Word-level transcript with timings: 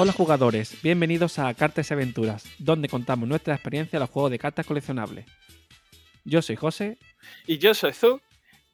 Hola 0.00 0.12
jugadores, 0.12 0.80
bienvenidos 0.80 1.40
a 1.40 1.52
Cartas 1.54 1.90
y 1.90 1.92
Aventuras, 1.92 2.44
donde 2.60 2.88
contamos 2.88 3.28
nuestra 3.28 3.54
experiencia 3.54 3.96
en 3.96 4.00
los 4.02 4.10
juegos 4.10 4.30
de 4.30 4.38
cartas 4.38 4.64
coleccionables. 4.64 5.26
Yo 6.24 6.40
soy 6.40 6.54
José. 6.54 6.98
Y 7.48 7.58
yo 7.58 7.74
soy 7.74 7.92
Zu. 7.92 8.20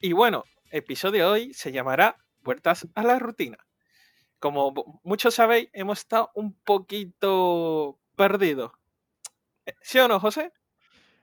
Y 0.02 0.12
bueno, 0.12 0.44
episodio 0.70 1.24
de 1.24 1.30
hoy 1.30 1.54
se 1.54 1.72
llamará 1.72 2.18
Vueltas 2.42 2.86
a 2.94 3.02
la 3.02 3.18
Rutina. 3.18 3.56
Como 4.38 5.00
muchos 5.02 5.36
sabéis, 5.36 5.70
hemos 5.72 6.00
estado 6.00 6.30
un 6.34 6.52
poquito 6.52 7.98
perdidos. 8.16 8.72
¿Sí 9.80 9.98
o 10.00 10.08
no, 10.08 10.20
José? 10.20 10.52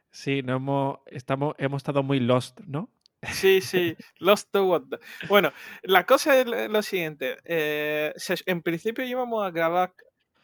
Sí, 0.09 0.41
no 0.41 0.55
hemos, 0.55 0.97
estamos, 1.05 1.53
hemos 1.59 1.77
estado 1.77 2.01
muy 2.01 2.19
lost, 2.19 2.59
¿no? 2.61 2.89
Sí, 3.21 3.61
sí, 3.61 3.95
Lost 4.17 4.49
to 4.51 4.65
What. 4.65 4.83
Bueno, 5.27 5.51
la 5.83 6.05
cosa 6.05 6.39
es 6.39 6.47
lo 6.47 6.81
siguiente. 6.81 7.37
eh, 7.45 8.13
en 8.45 8.61
principio 8.61 9.05
íbamos 9.05 9.45
a 9.45 9.51
grabar 9.51 9.93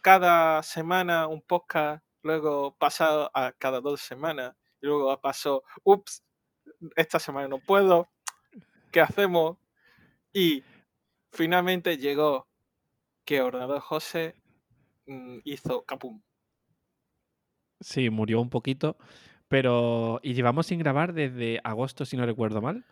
cada 0.01 0.61
semana 0.63 1.27
un 1.27 1.41
podcast, 1.41 2.03
luego 2.21 2.75
pasado 2.77 3.31
a 3.33 3.51
cada 3.53 3.81
dos 3.81 4.01
semanas, 4.01 4.55
y 4.81 4.85
luego 4.85 5.19
pasó, 5.19 5.63
ups, 5.83 6.23
esta 6.95 7.19
semana 7.19 7.47
no 7.47 7.59
puedo, 7.59 8.07
¿qué 8.91 9.01
hacemos? 9.01 9.57
Y 10.31 10.63
finalmente 11.31 11.97
llegó 11.97 12.47
que 13.25 13.41
Ordenador 13.41 13.81
José 13.81 14.35
mm, 15.07 15.39
hizo 15.43 15.83
capum. 15.83 16.21
Sí, 17.79 18.09
murió 18.09 18.39
un 18.39 18.49
poquito, 18.49 18.97
pero... 19.47 20.19
Y 20.23 20.33
llevamos 20.33 20.67
sin 20.67 20.79
grabar 20.79 21.13
desde 21.13 21.59
agosto, 21.63 22.05
si 22.05 22.17
no 22.17 22.25
recuerdo 22.25 22.61
mal. 22.61 22.85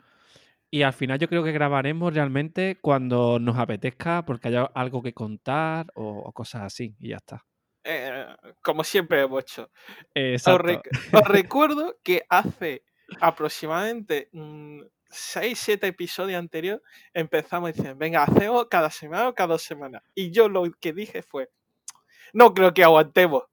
Y 0.72 0.82
al 0.82 0.94
final 0.94 1.20
yo 1.20 1.30
creo 1.30 1.44
que 1.44 1.52
grabaremos 1.52 2.14
realmente 2.14 2.78
cuando 2.82 3.40
nos 3.40 3.58
apetezca, 3.58 4.26
porque 4.26 4.50
haya 4.50 4.64
algo 4.74 5.02
que 5.02 5.14
contar 5.14 5.88
o, 5.96 6.20
o 6.20 6.32
cosas 6.34 6.64
así, 6.64 6.96
y 7.00 7.10
ya 7.10 7.18
está. 7.18 7.46
Eh, 7.84 8.26
como 8.64 8.84
siempre 8.84 9.22
hemos 9.22 9.42
hecho. 9.44 9.64
Os, 9.64 9.70
Exacto. 10.16 10.64
rec- 10.64 10.90
os 11.14 11.28
recuerdo 11.30 11.96
que 12.04 12.24
hace 12.30 12.84
aproximadamente 13.22 14.30
6-7 14.34 15.84
episodios 15.88 16.40
anteriores 16.40 16.82
empezamos 17.14 17.72
diciendo, 17.74 17.96
venga, 17.98 18.24
hacemos 18.24 18.66
cada 18.70 18.90
semana 18.90 19.30
o 19.30 19.34
cada 19.36 19.50
dos 19.54 19.62
semanas. 19.62 20.02
Y 20.16 20.32
yo 20.32 20.50
lo 20.50 20.64
que 20.82 20.94
dije 20.94 21.22
fue, 21.22 21.50
no 22.34 22.54
creo 22.54 22.74
que 22.74 22.84
aguantemos. 22.84 23.44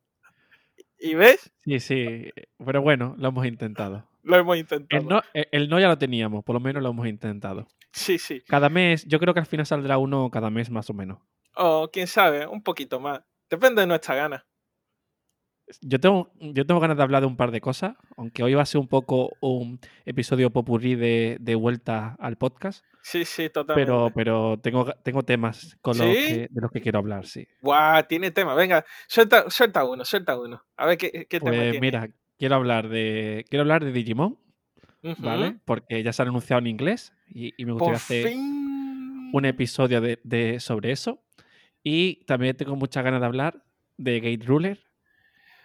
¿Y 1.05 1.14
ves? 1.14 1.53
Sí, 1.64 1.81
sí, 1.81 2.31
pero 2.64 2.81
bueno, 2.81 3.14
lo 3.19 3.28
hemos 3.28 3.45
intentado. 3.47 4.08
Lo 4.22 4.36
hemos 4.36 4.56
intentado. 4.56 5.03
El 5.03 5.08
no, 5.08 5.20
el- 5.34 5.48
el 5.50 5.69
no 5.69 5.81
ya 5.81 5.89
lo 5.89 5.98
teníamos, 5.98 6.45
por 6.45 6.55
lo 6.55 6.61
menos 6.61 6.81
lo 6.83 6.91
hemos 6.91 7.08
intentado. 7.08 7.67
Sí, 7.91 8.19
sí. 8.19 8.41
Cada 8.47 8.69
mes, 8.69 9.05
yo 9.06 9.19
creo 9.19 9.34
que 9.34 9.41
al 9.41 9.47
final 9.47 9.67
saldrá 9.67 9.98
uno 9.98 10.30
cada 10.30 10.48
mes 10.48 10.70
más 10.70 10.89
o 10.91 10.95
menos. 10.95 11.19
O 11.56 11.91
quién 11.92 12.06
sabe, 12.06 12.47
un 12.47 12.62
poquito 12.62 13.00
más. 13.00 13.20
Depende 13.50 13.80
de 13.80 13.86
nuestra 13.89 14.14
gana. 14.14 14.47
Yo 15.80 15.98
tengo, 16.00 16.30
yo 16.40 16.66
tengo 16.66 16.80
ganas 16.80 16.96
de 16.96 17.02
hablar 17.02 17.22
de 17.22 17.26
un 17.26 17.36
par 17.36 17.50
de 17.50 17.60
cosas, 17.60 17.94
aunque 18.16 18.42
hoy 18.42 18.54
va 18.54 18.62
a 18.62 18.66
ser 18.66 18.80
un 18.80 18.88
poco 18.88 19.32
un 19.40 19.80
episodio 20.04 20.50
popurrí 20.50 20.94
de, 20.94 21.36
de 21.40 21.54
vuelta 21.54 22.16
al 22.18 22.36
podcast, 22.36 22.84
Sí, 23.04 23.24
sí, 23.24 23.48
totalmente. 23.50 23.84
pero, 23.90 24.12
pero 24.14 24.58
tengo, 24.60 24.84
tengo 25.02 25.22
temas 25.24 25.76
con 25.80 25.98
los 25.98 26.06
¿Sí? 26.06 26.12
que, 26.28 26.48
de 26.50 26.60
los 26.60 26.70
que 26.70 26.80
quiero 26.80 26.98
hablar, 27.00 27.26
sí. 27.26 27.46
Guau, 27.60 28.04
tiene 28.08 28.30
tema. 28.30 28.54
Venga, 28.54 28.84
suelta, 29.08 29.50
suelta 29.50 29.84
uno, 29.84 30.04
suelta 30.04 30.38
uno. 30.38 30.62
A 30.76 30.86
ver 30.86 30.98
qué, 30.98 31.26
qué 31.28 31.40
tema 31.40 31.50
Pues 31.50 31.62
tiene. 31.72 31.80
mira, 31.80 32.08
quiero 32.38 32.54
hablar 32.54 32.88
de 32.88 33.44
quiero 33.48 33.62
hablar 33.62 33.84
de 33.84 33.90
Digimon. 33.92 34.38
¿vale? 35.18 35.56
Porque 35.64 36.00
ya 36.04 36.12
se 36.12 36.22
ha 36.22 36.26
anunciado 36.26 36.60
en 36.60 36.68
inglés 36.68 37.12
y, 37.26 37.52
y 37.60 37.64
me 37.66 37.72
gustaría 37.72 37.96
hacer 37.96 38.28
fin. 38.28 39.30
un 39.32 39.44
episodio 39.46 40.00
de, 40.00 40.20
de- 40.22 40.60
sobre 40.60 40.92
eso. 40.92 41.20
Y 41.82 42.24
también 42.26 42.56
tengo 42.56 42.76
muchas 42.76 43.02
ganas 43.02 43.18
de 43.20 43.26
hablar 43.26 43.64
de 43.96 44.20
Gate 44.20 44.46
Ruler, 44.46 44.80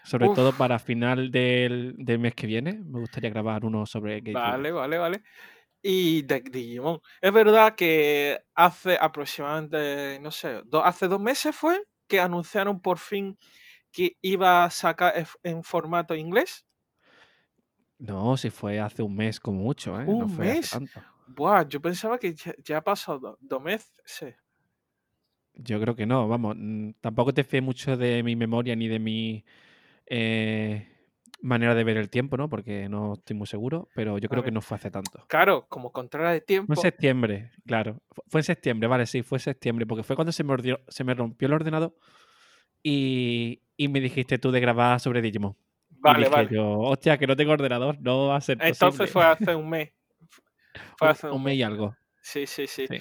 sobre 0.08 0.30
todo 0.30 0.58
para 0.58 0.80
final 0.80 1.32
del, 1.32 1.96
del 1.98 2.20
mes 2.20 2.36
que 2.36 2.48
viene. 2.48 2.74
Me 2.86 3.00
gustaría 3.00 3.30
grabar 3.32 3.66
uno 3.66 3.86
sobre 3.86 4.22
Ruler. 4.44 4.66
Vale, 4.66 4.72
vale, 4.72 4.98
vale. 4.98 5.24
Y 5.82 6.24
de 6.24 6.42
Digimon. 6.42 7.02
Es 7.22 7.34
verdad 7.34 7.76
que 7.76 8.40
hace 8.56 8.98
aproximadamente, 9.00 10.20
no 10.22 10.32
sé, 10.32 10.62
do- 10.66 10.84
hace 10.86 11.08
dos 11.08 11.22
meses 11.22 11.56
fue 11.56 11.84
que 12.08 12.20
anunciaron 12.22 12.82
por 12.82 13.00
fin 13.00 13.38
que 13.92 14.18
iba 14.22 14.66
a 14.66 14.72
sacar 14.72 15.14
en 15.44 15.64
formato 15.64 16.16
inglés. 16.16 16.66
No, 18.00 18.38
si 18.38 18.50
fue 18.50 18.80
hace 18.80 19.04
un 19.04 19.16
mes 19.16 19.40
como 19.40 19.62
mucho, 19.62 20.00
¿eh? 20.02 20.12
no 20.16 20.28
¿Un 20.28 20.28
fue 20.28 20.50
hace 20.50 20.68
mes? 20.68 20.68
tanto. 20.68 21.06
Buah, 21.26 21.64
yo 21.68 21.82
pensaba 21.82 22.18
que 22.18 22.34
ya, 22.34 22.54
ya 22.64 22.78
ha 22.78 22.84
pasado 22.84 23.20
do- 23.20 23.38
dos 23.42 23.62
meses. 23.62 24.36
Yo 25.54 25.80
creo 25.82 25.96
que 25.96 26.06
no, 26.06 26.28
vamos, 26.28 26.56
mm, 26.58 26.92
tampoco 27.02 27.34
te 27.34 27.44
fíes 27.44 27.64
mucho 27.64 27.98
de 27.98 28.22
mi 28.24 28.36
memoria 28.36 28.76
ni 28.76 28.88
de 28.88 29.00
mi 29.00 29.44
eh, 30.10 30.88
manera 31.42 31.76
de 31.76 31.84
ver 31.84 31.98
el 31.98 32.10
tiempo, 32.10 32.36
¿no? 32.38 32.50
Porque 32.50 32.90
no 32.90 33.14
estoy 33.14 33.36
muy 33.36 33.48
seguro, 33.48 33.88
pero 33.94 34.18
yo 34.18 34.28
creo 34.30 34.44
que 34.44 34.52
no 34.52 34.62
fue 34.62 34.76
hace 34.78 34.90
tanto. 34.92 35.26
Claro, 35.28 35.68
como 35.70 35.92
controla 35.92 36.32
de 36.32 36.40
Fue 36.40 36.46
tiempo. 36.46 36.74
en 36.74 36.78
septiembre, 36.78 37.52
claro. 37.66 38.02
Fu- 38.12 38.24
Fue 38.28 38.40
en 38.40 38.44
septiembre, 38.46 38.88
vale, 38.88 39.06
sí, 39.06 39.22
fue 39.22 39.38
en 39.38 39.42
septiembre, 39.42 39.86
porque 39.86 40.04
fue 40.04 40.16
cuando 40.16 40.32
se 40.32 40.44
me, 40.44 40.54
ordi- 40.54 40.80
se 40.88 41.04
me 41.04 41.14
rompió 41.14 41.48
el 41.48 41.54
ordenador 41.54 41.96
y, 42.84 43.62
y 43.76 43.88
me 43.88 44.00
dijiste 44.00 44.38
tú 44.40 44.52
de 44.52 44.60
grabar 44.60 45.00
sobre 45.00 45.22
Digimon. 45.22 45.56
y 45.92 45.96
Vale, 46.00 46.20
dije 46.26 46.32
vale. 46.32 46.50
yo, 46.52 46.80
hostia, 46.80 47.18
que 47.18 47.28
no 47.28 47.36
tengo 47.36 47.52
ordenador, 47.54 48.00
no 48.02 48.28
va 48.28 48.38
a 48.38 48.42
ser 48.42 48.58
Entonces 48.62 48.82
posible. 48.98 49.08
fue 49.12 49.26
hace 49.26 49.56
un 49.56 49.70
mes. 49.70 49.92
Fue 50.98 51.08
Un- 51.08 51.12
hace 51.12 51.30
un 51.30 51.44
mes 51.44 51.56
y 51.56 51.64
algo. 51.64 51.96
Sí, 52.22 52.46
sí, 52.48 52.68
sí. 52.68 52.88
Sí. 52.88 52.98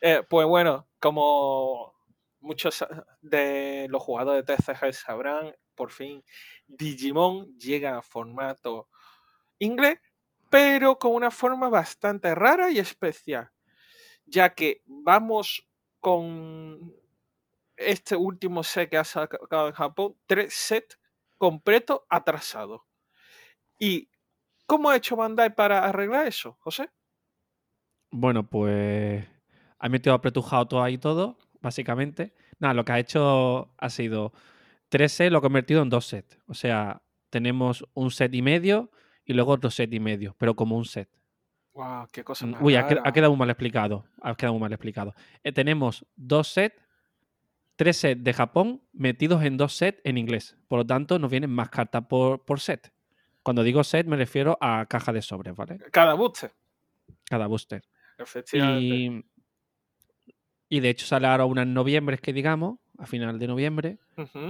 Eh, 0.00 0.22
pues 0.28 0.46
bueno, 0.46 0.88
como 1.00 1.94
muchos 2.40 2.84
de 3.22 3.86
los 3.90 4.02
jugadores 4.02 4.44
de 4.46 4.56
TCG 4.56 4.92
sabrán, 4.92 5.52
por 5.78 5.92
fin 5.92 6.22
Digimon 6.66 7.56
llega 7.56 7.96
a 7.96 8.02
formato 8.02 8.88
inglés, 9.60 10.00
pero 10.50 10.98
con 10.98 11.14
una 11.14 11.30
forma 11.30 11.68
bastante 11.68 12.34
rara 12.34 12.70
y 12.70 12.78
especial, 12.78 13.50
ya 14.26 14.52
que 14.54 14.82
vamos 14.86 15.66
con 16.00 16.94
este 17.76 18.16
último 18.16 18.62
set 18.64 18.90
que 18.90 18.98
ha 18.98 19.04
sacado 19.04 19.68
en 19.68 19.74
Japón, 19.74 20.16
tres 20.26 20.52
sets 20.52 20.98
completos 21.38 22.00
atrasados. 22.08 22.82
¿Y 23.78 24.10
cómo 24.66 24.90
ha 24.90 24.96
hecho 24.96 25.14
Bandai 25.14 25.54
para 25.54 25.84
arreglar 25.84 26.26
eso, 26.26 26.56
José? 26.60 26.90
Bueno, 28.10 28.48
pues 28.48 29.24
ha 29.78 29.88
metido 29.88 30.14
apretujado 30.14 30.66
todo 30.66 30.82
ahí 30.82 30.98
todo, 30.98 31.38
básicamente. 31.60 32.34
Nada, 32.58 32.74
lo 32.74 32.84
que 32.84 32.92
ha 32.92 32.98
hecho 32.98 33.72
ha 33.76 33.90
sido 33.90 34.32
tres 34.88 35.12
sets, 35.12 35.30
lo 35.32 35.38
ha 35.38 35.42
convertido 35.42 35.82
en 35.82 35.90
dos 35.90 36.06
sets. 36.06 36.38
O 36.46 36.54
sea, 36.54 37.02
tenemos 37.30 37.84
un 37.94 38.10
set 38.10 38.34
y 38.34 38.42
medio 38.42 38.90
y 39.24 39.32
luego 39.34 39.52
otro 39.52 39.70
set 39.70 39.92
y 39.92 40.00
medio, 40.00 40.34
pero 40.38 40.54
como 40.56 40.76
un 40.76 40.84
set. 40.84 41.08
Wow, 41.74 42.08
qué 42.12 42.24
cosa 42.24 42.46
Mm, 42.46 42.56
Uy, 42.60 42.74
ha, 42.74 42.86
quedado 42.86 43.30
muy 43.30 43.38
mal 43.38 43.50
explicado. 43.50 44.06
Ha 44.20 44.34
quedado 44.34 44.54
muy 44.54 44.62
mal 44.62 44.72
explicado. 44.72 45.14
Eh, 45.44 45.52
tenemos 45.52 46.04
dos 46.16 46.48
sets, 46.48 46.74
tres 47.76 47.96
sets 47.98 48.24
de 48.24 48.32
Japón 48.32 48.82
metidos 48.92 49.44
en 49.44 49.56
dos 49.56 49.74
sets 49.74 50.00
en 50.04 50.18
inglés. 50.18 50.56
Por 50.66 50.80
lo 50.80 50.86
tanto, 50.86 51.18
nos 51.18 51.30
vienen 51.30 51.50
más 51.50 51.68
cartas 51.70 52.04
por, 52.08 52.44
por 52.44 52.58
set. 52.60 52.92
Cuando 53.42 53.62
digo 53.62 53.84
set, 53.84 54.06
me 54.06 54.16
refiero 54.16 54.58
a 54.60 54.86
caja 54.86 55.12
de 55.12 55.22
sobres, 55.22 55.54
¿vale? 55.54 55.78
Cada 55.92 56.14
booster, 56.14 56.52
Cada 57.24 57.46
booster. 57.46 57.82
efectivamente. 58.18 58.84
Y, 58.84 59.24
y 60.68 60.80
de 60.80 60.90
hecho 60.90 61.06
sale 61.06 61.28
ahora 61.28 61.44
una 61.44 61.62
en 61.62 61.72
noviembre, 61.72 62.18
que 62.18 62.32
digamos, 62.32 62.78
a 62.98 63.06
final 63.06 63.38
de 63.38 63.46
noviembre. 63.46 63.98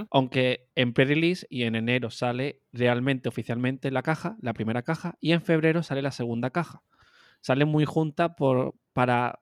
Aunque 0.09 0.67
en 0.75 0.93
pre-release 0.93 1.45
y 1.49 1.63
en 1.63 1.75
enero 1.75 2.09
sale 2.09 2.61
realmente, 2.73 3.29
oficialmente 3.29 3.91
la 3.91 4.01
caja, 4.01 4.37
la 4.41 4.53
primera 4.53 4.81
caja, 4.81 5.15
y 5.21 5.31
en 5.31 5.41
febrero 5.41 5.83
sale 5.83 6.01
la 6.01 6.11
segunda 6.11 6.49
caja. 6.49 6.81
Sale 7.41 7.65
muy 7.65 7.85
junta 7.85 8.35
por, 8.35 8.73
para 8.91 9.39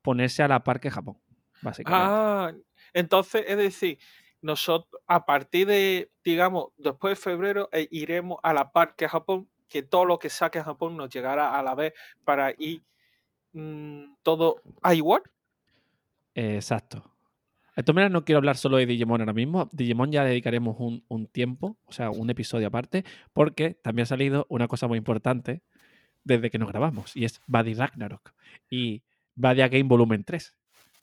ponerse 0.00 0.42
a 0.42 0.48
la 0.48 0.62
par 0.62 0.80
que 0.80 0.90
Japón, 0.90 1.18
básicamente. 1.60 2.06
Ah, 2.08 2.52
entonces, 2.92 3.44
es 3.48 3.56
decir, 3.56 3.98
nosotros 4.40 5.02
a 5.06 5.26
partir 5.26 5.66
de, 5.66 6.10
digamos, 6.22 6.68
después 6.76 7.18
de 7.18 7.22
febrero 7.22 7.68
eh, 7.72 7.88
iremos 7.90 8.38
a 8.42 8.54
la 8.54 8.70
par 8.70 8.94
que 8.94 9.08
Japón, 9.08 9.48
que 9.68 9.82
todo 9.82 10.04
lo 10.04 10.18
que 10.18 10.30
saque 10.30 10.62
Japón 10.62 10.96
nos 10.96 11.10
llegará 11.10 11.58
a 11.58 11.62
la 11.62 11.74
vez 11.74 11.94
para 12.24 12.54
ir 12.58 12.82
mm, 13.52 14.14
todo 14.22 14.62
a 14.82 14.94
igual. 14.94 15.22
Exacto. 16.34 17.13
De 17.76 17.82
todas 17.82 17.94
maneras, 17.96 18.12
no 18.12 18.24
quiero 18.24 18.38
hablar 18.38 18.56
solo 18.56 18.76
de 18.76 18.86
Digimon 18.86 19.20
ahora 19.20 19.32
mismo. 19.32 19.68
Digimon 19.72 20.12
ya 20.12 20.24
dedicaremos 20.24 20.76
un, 20.78 21.04
un 21.08 21.26
tiempo, 21.26 21.76
o 21.86 21.92
sea, 21.92 22.10
un 22.10 22.30
episodio 22.30 22.68
aparte, 22.68 23.04
porque 23.32 23.74
también 23.74 24.04
ha 24.04 24.06
salido 24.06 24.46
una 24.48 24.68
cosa 24.68 24.86
muy 24.86 24.98
importante 24.98 25.62
desde 26.22 26.50
que 26.50 26.58
nos 26.58 26.68
grabamos, 26.70 27.14
y 27.16 27.24
es 27.24 27.40
Buddy 27.46 27.74
Ragnarok 27.74 28.32
y 28.70 29.02
Buddy 29.34 29.60
Game 29.68 29.82
Volumen 29.84 30.24
3. 30.24 30.54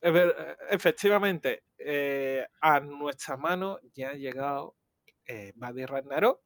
Es 0.01 0.13
ver- 0.13 0.35
eh, 0.37 0.55
Efectivamente, 0.71 1.63
eh, 1.77 2.45
a 2.61 2.79
nuestra 2.79 3.37
mano 3.37 3.79
ya 3.93 4.09
ha 4.09 4.13
llegado 4.13 4.75
eh, 5.27 5.51
Buddy 5.55 5.85
Ragnarok 5.85 6.39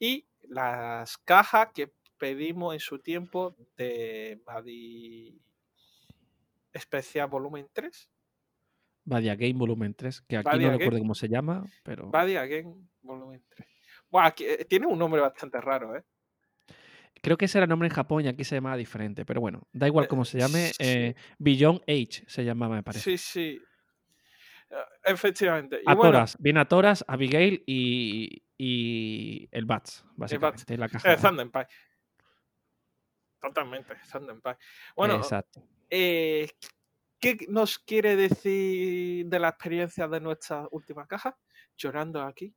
y 0.00 0.26
las 0.48 1.18
cajas 1.18 1.68
que 1.74 1.92
pedimos 2.18 2.74
en 2.74 2.80
su 2.80 2.98
tiempo 2.98 3.54
de 3.76 4.40
Buddy 4.44 5.40
Especial 6.72 7.28
Volumen 7.28 7.68
3. 7.72 8.10
Badia 9.08 9.34
Game 9.36 9.54
Volumen 9.54 9.94
3, 9.94 10.20
que 10.22 10.36
aquí 10.36 10.44
Badia 10.44 10.58
no 10.66 10.72
Game. 10.72 10.78
recuerdo 10.78 10.98
cómo 10.98 11.14
se 11.14 11.28
llama, 11.28 11.64
pero 11.82 12.10
Badia 12.10 12.44
Game 12.46 12.74
Volumen 13.00 13.42
3. 13.48 13.66
Buah, 14.10 14.34
eh, 14.38 14.64
tiene 14.66 14.86
un 14.86 14.98
nombre 14.98 15.20
bastante 15.20 15.60
raro, 15.60 15.96
¿eh? 15.96 16.04
creo 17.20 17.36
que 17.36 17.46
ese 17.46 17.58
era 17.58 17.64
el 17.64 17.68
nombre 17.70 17.88
en 17.88 17.94
Japón 17.94 18.24
y 18.24 18.28
aquí 18.28 18.44
se 18.44 18.54
llamaba 18.54 18.76
diferente. 18.76 19.24
Pero 19.24 19.40
bueno, 19.40 19.66
da 19.72 19.86
igual 19.88 20.04
Eh, 20.04 20.08
cómo 20.08 20.24
se 20.24 20.38
llame. 20.38 20.70
eh, 20.78 21.14
Beyond 21.38 21.80
Age 21.88 22.24
se 22.28 22.44
llamaba, 22.44 22.76
me 22.76 22.82
parece. 22.84 23.02
Sí, 23.02 23.18
sí. 23.18 23.60
Eh, 24.70 24.74
Efectivamente. 25.04 25.80
Y 25.84 25.90
a 25.90 25.94
bueno, 25.94 26.12
Toras, 26.12 26.36
viene 26.38 26.60
a 26.60 26.64
Toras, 26.66 27.04
Abigail 27.08 27.64
y, 27.66 28.42
y 28.56 29.48
el 29.50 29.64
Bats, 29.64 30.04
básicamente. 30.14 30.76
la 30.76 30.88
caja. 30.88 31.12
eh. 31.12 31.66
Totalmente, 33.40 33.94
Thunderpie. 34.12 34.56
Bueno, 34.96 35.16
Exacto. 35.16 35.62
eh, 35.90 36.48
¿qué 37.20 37.38
nos 37.48 37.78
quiere 37.78 38.16
decir 38.16 39.26
de 39.26 39.38
la 39.38 39.48
experiencia 39.48 40.08
de 40.08 40.20
nuestra 40.20 40.66
última 40.70 41.06
caja? 41.06 41.36
Llorando 41.76 42.22
aquí. 42.22 42.54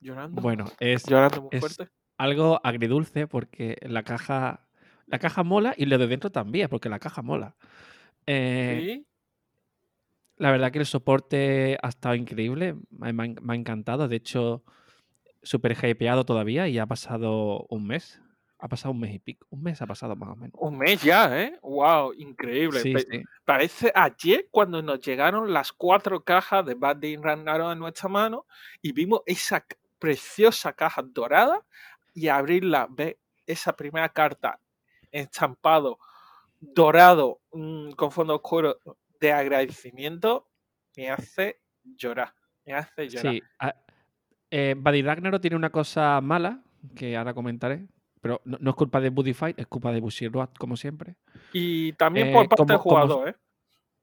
Llorando. 0.00 0.40
Bueno, 0.42 0.64
es 0.80 1.04
llorando 1.04 1.42
muy 1.42 1.48
es- 1.52 1.60
fuerte. 1.60 1.88
algo 2.18 2.60
agridulce 2.64 3.26
porque 3.26 3.76
la 3.82 4.02
caja. 4.02 4.66
La 5.06 5.18
caja 5.18 5.42
mola 5.42 5.74
y 5.76 5.84
lo 5.86 5.98
de 5.98 6.06
dentro 6.06 6.30
también, 6.30 6.68
porque 6.68 6.88
la 6.88 6.98
caja 6.98 7.22
mola. 7.22 7.56
Eh, 8.26 8.78
Sí. 8.80 9.06
La 10.36 10.50
verdad 10.50 10.72
que 10.72 10.78
el 10.78 10.86
soporte 10.86 11.76
ha 11.82 11.88
estado 11.88 12.14
increíble, 12.14 12.74
me, 12.90 13.12
me 13.12 13.24
ha- 13.24 13.40
me 13.40 13.52
ha 13.52 13.56
encantado. 13.56 14.08
De 14.08 14.16
hecho, 14.16 14.64
súper 15.42 15.76
hypeado 15.84 16.24
todavía 16.24 16.66
y 16.68 16.78
ha 16.78 16.86
pasado 16.86 17.66
un 17.68 17.86
mes. 17.86 18.20
Ha 18.64 18.68
pasado 18.68 18.92
un 18.92 19.00
mes 19.00 19.12
y 19.12 19.18
pico. 19.18 19.44
Un 19.50 19.60
mes 19.60 19.82
ha 19.82 19.88
pasado 19.88 20.14
más 20.14 20.28
o 20.30 20.36
menos. 20.36 20.54
Un 20.56 20.78
mes 20.78 21.02
ya, 21.02 21.36
¿eh? 21.36 21.58
¡Wow! 21.62 22.12
Increíble. 22.16 22.78
Sí. 22.78 22.94
Parece 23.44 23.90
ayer 23.92 24.46
cuando 24.52 24.80
nos 24.80 25.00
llegaron 25.00 25.52
las 25.52 25.72
cuatro 25.72 26.22
cajas 26.22 26.64
de 26.64 26.76
Day 26.76 27.16
Ragnarok 27.16 27.72
en 27.72 27.80
nuestra 27.80 28.08
mano 28.08 28.46
y 28.80 28.92
vimos 28.92 29.22
esa 29.26 29.66
preciosa 29.98 30.72
caja 30.74 31.02
dorada 31.02 31.60
y 32.14 32.28
abrirla, 32.28 32.86
ver 32.88 33.18
esa 33.48 33.74
primera 33.74 34.08
carta 34.10 34.60
estampado 35.10 35.98
dorado 36.60 37.40
mm, 37.52 37.90
con 37.92 38.12
fondo 38.12 38.36
oscuro 38.36 38.78
de 39.18 39.32
agradecimiento 39.32 40.48
me 40.96 41.10
hace 41.10 41.60
llorar. 41.96 42.32
Me 42.64 42.74
hace 42.74 43.08
llorar. 43.08 43.32
Sí. 43.34 43.42
a- 43.58 43.74
eh, 44.52 44.76
Buddy 44.78 45.02
Ragnarok 45.02 45.40
tiene 45.40 45.56
una 45.56 45.70
cosa 45.70 46.20
mala 46.20 46.62
que 46.94 47.16
ahora 47.16 47.34
comentaré. 47.34 47.88
Pero 48.22 48.40
no, 48.46 48.56
no 48.60 48.70
es 48.70 48.76
culpa 48.76 49.00
de 49.00 49.10
Buddy 49.10 49.34
Fight, 49.34 49.58
es 49.58 49.66
culpa 49.66 49.92
de 49.92 50.00
Bushiroad, 50.00 50.48
como 50.58 50.76
siempre. 50.76 51.16
Y 51.52 51.92
también 51.94 52.28
Eh, 52.28 52.32
por 52.32 52.48
parte 52.48 52.64
del 52.72 52.78
como- 52.78 52.90
jugador, 52.90 53.28
¿eh? 53.28 53.34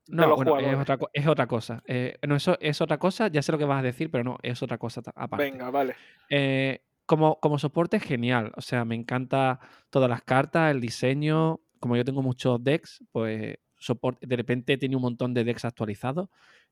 No, 0.09 0.35
bueno, 0.35 0.57
es 0.59 0.75
otra, 0.77 0.97
es 1.13 1.27
otra 1.27 1.47
cosa. 1.47 1.83
Eh, 1.87 2.17
no, 2.27 2.35
eso 2.35 2.57
es 2.59 2.81
otra 2.81 2.97
cosa, 2.97 3.27
ya 3.27 3.41
sé 3.43 3.51
lo 3.51 3.57
que 3.59 3.65
vas 3.65 3.79
a 3.79 3.83
decir, 3.83 4.09
pero 4.11 4.23
no, 4.23 4.37
es 4.41 4.61
otra 4.63 4.77
cosa 4.79 5.01
aparte. 5.15 5.43
Venga, 5.45 5.69
vale. 5.69 5.95
Eh, 6.29 6.81
como, 7.05 7.39
como 7.39 7.59
soporte 7.59 7.97
es 7.97 8.03
genial. 8.03 8.51
O 8.55 8.61
sea, 8.61 8.85
me 8.85 8.95
encanta 8.95 9.59
todas 9.91 10.09
las 10.09 10.21
cartas, 10.23 10.71
el 10.71 10.81
diseño. 10.81 11.59
Como 11.79 11.95
yo 11.95 12.03
tengo 12.03 12.21
muchos 12.23 12.61
decks, 12.63 13.03
pues 13.11 13.57
soporte, 13.77 14.25
de 14.27 14.35
repente 14.35 14.77
tiene 14.77 14.95
un 14.95 15.03
montón 15.03 15.33
de 15.33 15.43
decks 15.43 15.63
actualizados. 15.65 16.27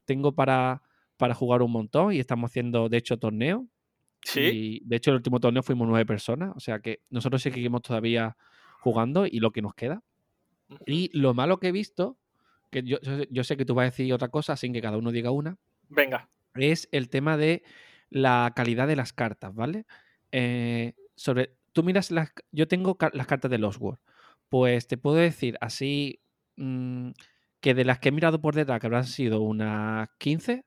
Tengo 0.06 0.34
para, 0.34 0.82
para 1.16 1.34
jugar 1.36 1.62
un 1.62 1.72
montón 1.72 2.14
y 2.14 2.20
estamos 2.20 2.50
haciendo, 2.52 2.90
de 2.90 2.98
hecho, 2.98 3.18
torneo. 3.20 3.68
Sí. 4.28 4.42
Y 4.42 4.82
de 4.86 4.96
hecho, 4.98 5.12
el 5.12 5.18
último 5.18 5.40
torneo 5.40 5.64
fuimos 5.64 5.88
nueve 5.88 6.06
personas. 6.06 6.52
O 6.56 6.60
sea 6.60 6.80
que 6.80 7.02
nosotros 7.10 7.42
seguimos 7.42 7.82
todavía 7.82 8.36
jugando 8.82 9.26
y 9.26 9.40
lo 9.40 9.52
que 9.52 9.62
nos 9.62 9.74
queda. 9.74 10.04
Y 10.86 11.10
lo 11.18 11.34
malo 11.34 11.60
que 11.60 11.68
he 11.70 11.72
visto, 11.72 12.18
que 12.70 12.84
yo, 12.84 12.98
yo 13.30 13.44
sé- 13.44 13.56
que 13.58 13.64
tú 13.66 13.74
vas 13.74 13.84
a 13.84 13.92
decir 13.92 14.12
otra 14.14 14.28
cosa 14.28 14.58
sin 14.58 14.74
que 14.74 14.82
cada 14.82 14.98
uno 14.98 15.12
diga 15.12 15.32
una, 15.32 15.58
Venga. 15.88 16.30
es 16.56 16.90
el 16.92 17.08
tema 17.10 17.38
de 17.38 17.64
la 18.10 18.52
calidad 18.56 18.88
de 18.88 18.98
las 18.98 19.14
cartas, 19.14 19.56
¿vale? 19.56 19.86
Eh, 20.34 20.94
sobre, 21.16 21.56
tú 21.72 21.84
miras 21.84 22.12
las, 22.12 22.34
yo 22.52 22.68
tengo 22.68 22.98
las 23.14 23.28
cartas 23.28 23.50
de 23.50 23.58
Lost 23.60 23.80
World, 23.80 24.00
pues 24.50 24.88
te 24.88 24.98
puedo 24.98 25.16
decir 25.16 25.58
así 25.62 26.20
mm, 26.58 27.12
que 27.62 27.74
de 27.74 27.86
las 27.86 28.00
que 28.00 28.10
he 28.10 28.12
mirado 28.12 28.42
por 28.42 28.54
detrás, 28.54 28.82
que 28.82 28.88
habrán 28.88 29.06
sido 29.06 29.40
unas 29.42 30.10
15, 30.18 30.66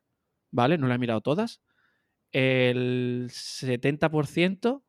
¿vale? 0.51 0.79
No 0.79 0.87
las 0.87 0.97
he 0.97 0.99
mirado 0.99 1.21
todas, 1.21 1.61
el 2.33 3.29
70% 3.31 4.83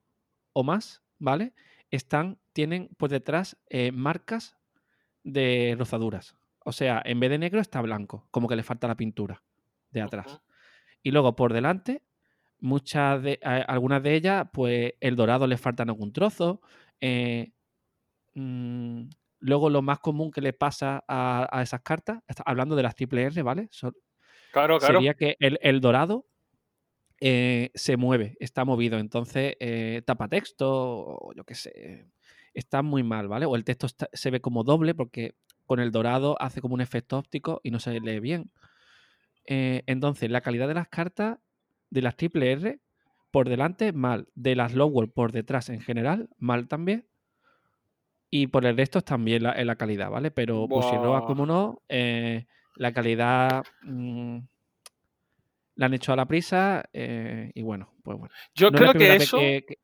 o 0.54 0.64
más, 0.64 1.04
¿vale? 1.20 1.54
Están, 1.90 2.40
tienen 2.54 2.90
por 2.98 3.10
detrás 3.10 3.58
eh, 3.70 3.92
marcas 3.92 4.58
de 5.24 5.76
rozaduras. 5.78 6.36
O 6.64 6.72
sea, 6.72 7.02
en 7.04 7.20
vez 7.20 7.30
de 7.30 7.40
negro 7.40 7.60
está 7.60 7.82
blanco, 7.82 8.28
como 8.32 8.48
que 8.48 8.56
le 8.56 8.64
falta 8.64 8.88
la 8.88 8.96
pintura 8.96 9.44
de 9.90 10.02
atrás. 10.02 10.42
Y 11.04 11.12
luego 11.12 11.36
por 11.36 11.54
delante, 11.54 12.04
muchas 12.60 13.22
de, 13.24 13.40
algunas 13.42 14.04
de 14.04 14.16
ellas, 14.16 14.48
pues 14.54 14.94
el 15.00 15.16
dorado 15.16 15.48
le 15.48 15.58
faltan 15.58 15.90
algún 15.90 16.14
trozo. 16.14 16.62
eh, 17.00 17.52
mm, 18.36 19.10
luego 19.42 19.70
lo 19.70 19.82
más 19.82 20.00
común 20.00 20.32
que 20.32 20.40
le 20.42 20.54
pasa 20.54 21.04
a, 21.08 21.48
a 21.52 21.62
esas 21.62 21.82
cartas, 21.82 22.20
hablando 22.46 22.76
de 22.76 22.84
las 22.84 22.96
triple 22.96 23.24
R, 23.24 23.42
¿vale? 23.42 23.70
Claro, 24.52 24.78
claro. 24.80 24.80
sería 24.80 25.16
que 25.16 25.36
el, 25.40 25.58
el 25.62 25.82
dorado 25.82 26.28
eh, 27.22 27.70
se 27.76 27.96
mueve, 27.96 28.36
está 28.40 28.66
movido. 28.66 29.00
Entonces 29.00 29.56
eh, 29.60 30.02
tapa 30.06 30.28
texto, 30.28 30.68
o 30.70 31.34
yo 31.34 31.44
qué 31.46 31.56
sé, 31.56 32.08
está 32.54 32.82
muy 32.82 33.04
mal, 33.04 33.28
¿vale? 33.30 33.46
O 33.46 33.56
el 33.56 33.64
texto 33.64 33.86
está- 33.86 34.10
se 34.12 34.32
ve 34.32 34.42
como 34.42 34.64
doble 34.64 34.94
porque 34.96 35.36
con 35.66 35.80
el 35.80 35.92
dorado 35.92 36.36
hace 36.42 36.60
como 36.60 36.74
un 36.74 36.82
efecto 36.82 37.18
óptico 37.18 37.62
y 37.64 37.72
no 37.72 37.80
se 37.80 37.98
lee 38.02 38.20
bien. 38.20 38.52
Eh, 39.46 39.84
entonces, 39.86 40.30
la 40.30 40.42
calidad 40.42 40.68
de 40.68 40.74
las 40.74 40.90
cartas 40.90 41.38
de 41.90 42.02
las 42.02 42.16
triple 42.18 42.52
R 42.52 42.80
por 43.32 43.48
delante, 43.48 43.94
mal. 43.94 44.28
De 44.36 44.56
las 44.56 44.74
lower 44.74 45.10
por 45.10 45.32
detrás 45.32 45.70
en 45.70 45.80
general, 45.80 46.28
mal 46.38 46.68
también. 46.68 47.08
Y 48.30 48.48
por 48.48 48.66
el 48.66 48.78
resto 48.78 49.02
también 49.02 49.44
la, 49.44 49.54
en 49.54 49.68
la 49.68 49.76
calidad, 49.76 50.10
¿vale? 50.10 50.32
Pero 50.32 50.68
Bushiroad, 50.68 51.20
Buah. 51.22 51.26
como 51.26 51.46
no, 51.46 51.82
eh, 51.90 52.46
la 52.78 52.94
calidad 52.94 53.64
mm, 53.84 54.38
la 55.76 55.86
han 55.88 55.94
hecho 55.94 56.14
a 56.14 56.16
la 56.16 56.26
prisa 56.26 56.84
eh, 56.94 57.52
y 57.54 57.62
bueno, 57.62 57.94
pues 58.04 58.18
bueno. 58.18 58.34
Yo 58.54 58.70
No 58.72 58.78
es 58.78 58.82
la 58.84 58.92
creo 58.94 59.00
que 59.00 59.16
eso. 59.16 59.38
que- 59.38 59.66
que- 59.68 59.78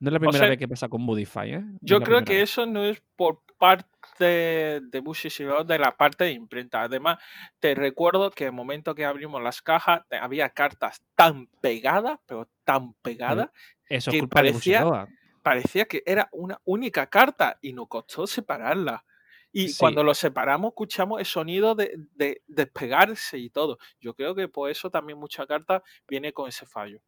no 0.00 0.08
es 0.08 0.12
la 0.14 0.18
primera 0.18 0.38
sea, 0.38 0.48
vez 0.48 0.58
que 0.58 0.68
pasa 0.68 0.88
con 0.88 1.04
Budify, 1.04 1.52
¿eh? 1.52 1.60
No 1.60 1.78
Yo 1.82 2.00
creo 2.00 2.24
que 2.24 2.34
vez. 2.34 2.50
eso 2.50 2.64
no 2.64 2.84
es 2.84 3.02
por 3.16 3.42
parte 3.58 4.80
de 4.80 5.00
Bushi 5.00 5.28
sino 5.28 5.62
de 5.62 5.78
la 5.78 5.94
parte 5.94 6.24
de 6.24 6.32
imprenta. 6.32 6.80
Además, 6.82 7.18
te 7.58 7.74
recuerdo 7.74 8.30
que 8.30 8.44
en 8.44 8.48
el 8.48 8.54
momento 8.54 8.94
que 8.94 9.04
abrimos 9.04 9.42
las 9.42 9.60
cajas 9.60 10.00
había 10.10 10.48
cartas 10.48 11.02
tan 11.14 11.46
pegadas, 11.60 12.18
pero 12.26 12.48
tan 12.64 12.94
pegadas, 12.94 13.50
Eso 13.90 14.10
es 14.10 14.14
que 14.14 14.20
culpa 14.20 14.36
parecía- 14.36 15.06
parecía 15.42 15.84
que 15.84 16.02
era 16.06 16.28
una 16.32 16.58
única 16.64 17.06
carta 17.08 17.58
y 17.60 17.74
nos 17.74 17.88
costó 17.88 18.26
separarla. 18.26 19.04
Y 19.52 19.68
Sí. 19.68 19.76
cuando 19.80 20.04
lo 20.04 20.14
separamos, 20.14 20.68
escuchamos 20.70 21.18
el 21.20 21.26
sonido 21.26 21.74
de, 21.74 21.92
de 22.14 22.42
despegarse 22.46 23.38
y 23.38 23.50
todo. 23.50 23.78
Yo 24.00 24.14
creo 24.14 24.34
que 24.34 24.48
por 24.48 24.70
eso 24.70 24.90
también 24.90 25.18
mucha 25.18 25.46
carta 25.46 25.82
viene 26.08 26.32
con 26.32 26.48
ese 26.48 26.66
fallo. 26.66 27.00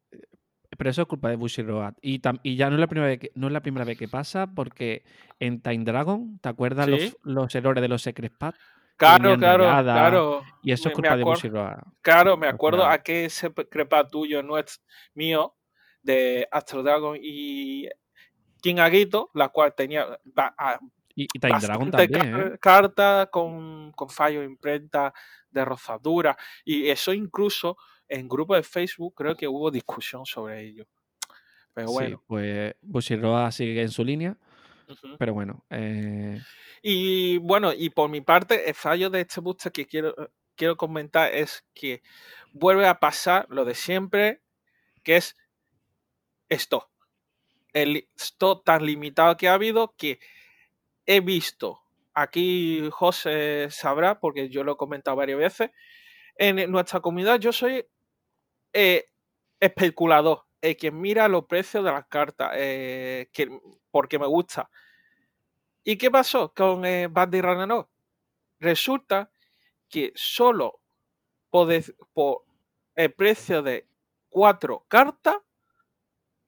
Pero 0.76 0.90
eso 0.90 1.02
es 1.02 1.08
culpa 1.08 1.28
de 1.28 1.37
Bushiroad. 1.37 1.94
Y, 2.00 2.18
tam- 2.20 2.40
y 2.42 2.56
ya 2.56 2.68
no 2.68 2.76
es, 2.76 2.80
la 2.80 2.87
primera 2.88 3.06
vez 3.08 3.18
que, 3.20 3.30
no 3.34 3.46
es 3.46 3.52
la 3.52 3.61
primera 3.61 3.84
vez 3.84 3.99
que 3.99 4.08
pasa, 4.08 4.46
porque 4.52 5.04
en 5.38 5.61
Time 5.61 5.84
Dragon, 5.84 6.38
¿te 6.40 6.49
acuerdas 6.49 6.87
Sí. 6.87 6.90
los, 6.92 7.16
los 7.22 7.54
errores 7.54 7.82
de 7.82 7.88
los 7.88 8.02
Secret 8.02 8.32
Pack? 8.37 8.56
Claro, 8.96 9.37
claro, 9.37 9.64
claro. 9.82 10.42
Y 10.62 10.72
eso 10.72 10.88
es 10.88 10.94
culpa 10.94 11.16
de 11.16 11.25
Bushiroad. 11.25 11.78
Claro, 12.02 12.37
me 12.37 12.46
acuerdo 12.46 12.84
a 12.84 12.99
que 13.02 13.25
ese 13.26 13.52
crepa 13.52 14.06
tuyo 14.08 14.42
no 14.42 14.58
es 14.58 14.82
mío, 15.14 15.54
de 16.02 16.46
Astro 16.50 16.82
Dragon 16.82 17.16
y 17.20 17.88
King 18.61 18.76
Agito, 18.78 19.30
la 19.34 19.49
cual 19.50 19.75
tenía 19.75 20.06
ba- 20.25 20.54
a- 20.56 20.78
Y, 21.14 21.25
y 21.33 21.38
Time 21.38 21.59
Dragon 21.61 21.90
también, 21.90 22.26
¿eh? 22.26 22.31
car- 22.31 22.59
carta 22.59 23.28
con, 23.31 23.92
con 23.92 24.09
fallo 24.09 24.40
de 24.40 24.47
imprenta, 24.47 25.12
de 25.50 25.64
rozadura, 25.64 26.37
y 26.64 26.88
eso 26.88 27.12
incluso 27.12 27.76
en 28.09 28.28
grupo 28.28 28.54
de 28.54 28.62
Facebook 28.62 29.14
creo 29.14 29.35
que 29.37 29.49
hubo 29.49 29.71
discusión 29.71 30.25
sobre 30.26 30.61
ello. 30.62 30.87
Pero 31.75 31.88
Sí, 31.88 31.95
bueno. 31.95 32.25
pues 32.26 32.75
Bushiroad 32.83 33.50
sigue 33.50 33.83
en 33.83 33.90
su 33.90 34.04
línea, 34.04 34.37
pero 35.19 35.33
bueno. 35.35 35.64
eh, 35.71 36.40
Y 36.83 37.38
bueno, 37.38 37.73
y 37.73 37.90
por 37.90 38.11
mi 38.11 38.21
parte, 38.21 38.69
el 38.69 38.75
fallo 38.75 39.09
de 39.11 39.23
este 39.23 39.40
booster 39.40 39.73
que 39.73 39.87
quiero, 39.87 40.14
quiero 40.54 40.76
comentar 40.76 41.33
es 41.33 41.64
que 41.75 42.02
vuelve 42.52 42.87
a 42.87 43.00
pasar 43.00 43.47
lo 43.49 43.64
de 43.64 43.75
siempre, 43.75 44.42
que 45.02 45.16
es 45.16 45.37
esto. 46.49 46.90
El 47.73 48.09
stock 48.16 48.64
tan 48.64 48.85
limitado 48.85 49.37
que 49.38 49.49
ha 49.49 49.54
habido 49.54 49.95
que 49.97 50.21
he 51.06 51.21
visto, 51.21 51.80
aquí 52.14 52.88
José 52.90 53.68
sabrá, 53.71 54.21
porque 54.21 54.49
yo 54.49 54.64
lo 54.64 54.73
he 54.73 54.76
comentado 54.76 55.16
varias 55.16 55.38
veces, 55.38 55.71
en 56.37 56.71
nuestra 56.71 57.00
comunidad 57.00 57.38
yo 57.38 57.52
soy 57.52 57.87
eh, 58.73 59.09
especulador, 59.61 60.44
el 60.61 60.76
que 60.76 60.90
mira 60.90 61.28
los 61.28 61.47
precios 61.47 61.85
de 61.85 61.92
las 61.92 62.06
cartas, 62.06 62.52
eh, 62.54 63.28
que, 63.32 63.49
porque 63.90 64.18
me 64.18 64.26
gusta. 64.26 64.71
¿Y 65.85 65.97
qué 65.97 66.11
pasó 66.11 66.52
con 66.54 66.85
eh, 66.85 67.09
Bandy 67.09 67.40
Ragnarok? 67.40 67.88
Resulta 68.61 69.30
que 69.88 70.12
solo 70.14 70.80
por 71.50 71.71
el 72.94 73.12
precio 73.12 73.62
de 73.62 73.87
cuatro 74.30 74.85
cartas, 74.88 75.37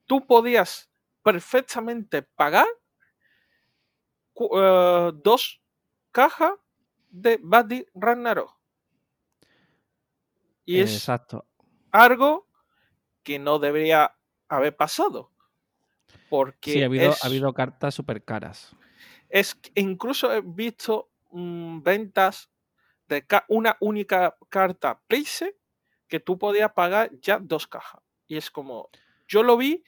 tú 0.06 0.26
podías 0.26 0.88
perfectamente 1.22 2.22
pagar 2.22 2.66
eh, 4.36 5.12
dos 5.22 5.62
cajas 6.12 6.54
de 7.10 7.38
Buddy 7.42 7.86
Ragnarok. 7.94 8.54
Y 10.66 10.80
es 10.80 10.90
Exacto. 10.92 11.46
algo 11.92 12.48
que 13.24 13.38
no 13.38 13.58
debería 13.58 14.16
haber 14.48 14.76
pasado. 14.76 15.32
Porque 16.28 16.72
Sí, 16.72 16.82
ha 16.82 16.86
habido, 16.86 17.12
es, 17.12 17.22
ha 17.22 17.26
habido 17.26 17.52
cartas 17.54 17.94
súper 17.94 18.24
caras. 18.24 18.76
es 19.28 19.54
que 19.54 19.70
incluso 19.76 20.32
he 20.32 20.40
visto 20.40 21.10
mm, 21.30 21.82
ventas 21.82 22.50
de 23.08 23.24
una 23.48 23.76
única 23.80 24.36
carta 24.48 25.00
Place 25.06 25.56
que 26.08 26.20
tú 26.20 26.38
podías 26.38 26.72
pagar 26.72 27.10
ya 27.20 27.38
dos 27.38 27.66
cajas. 27.66 28.02
Y 28.26 28.36
es 28.36 28.50
como, 28.50 28.90
yo 29.28 29.42
lo 29.42 29.56
vi 29.56 29.84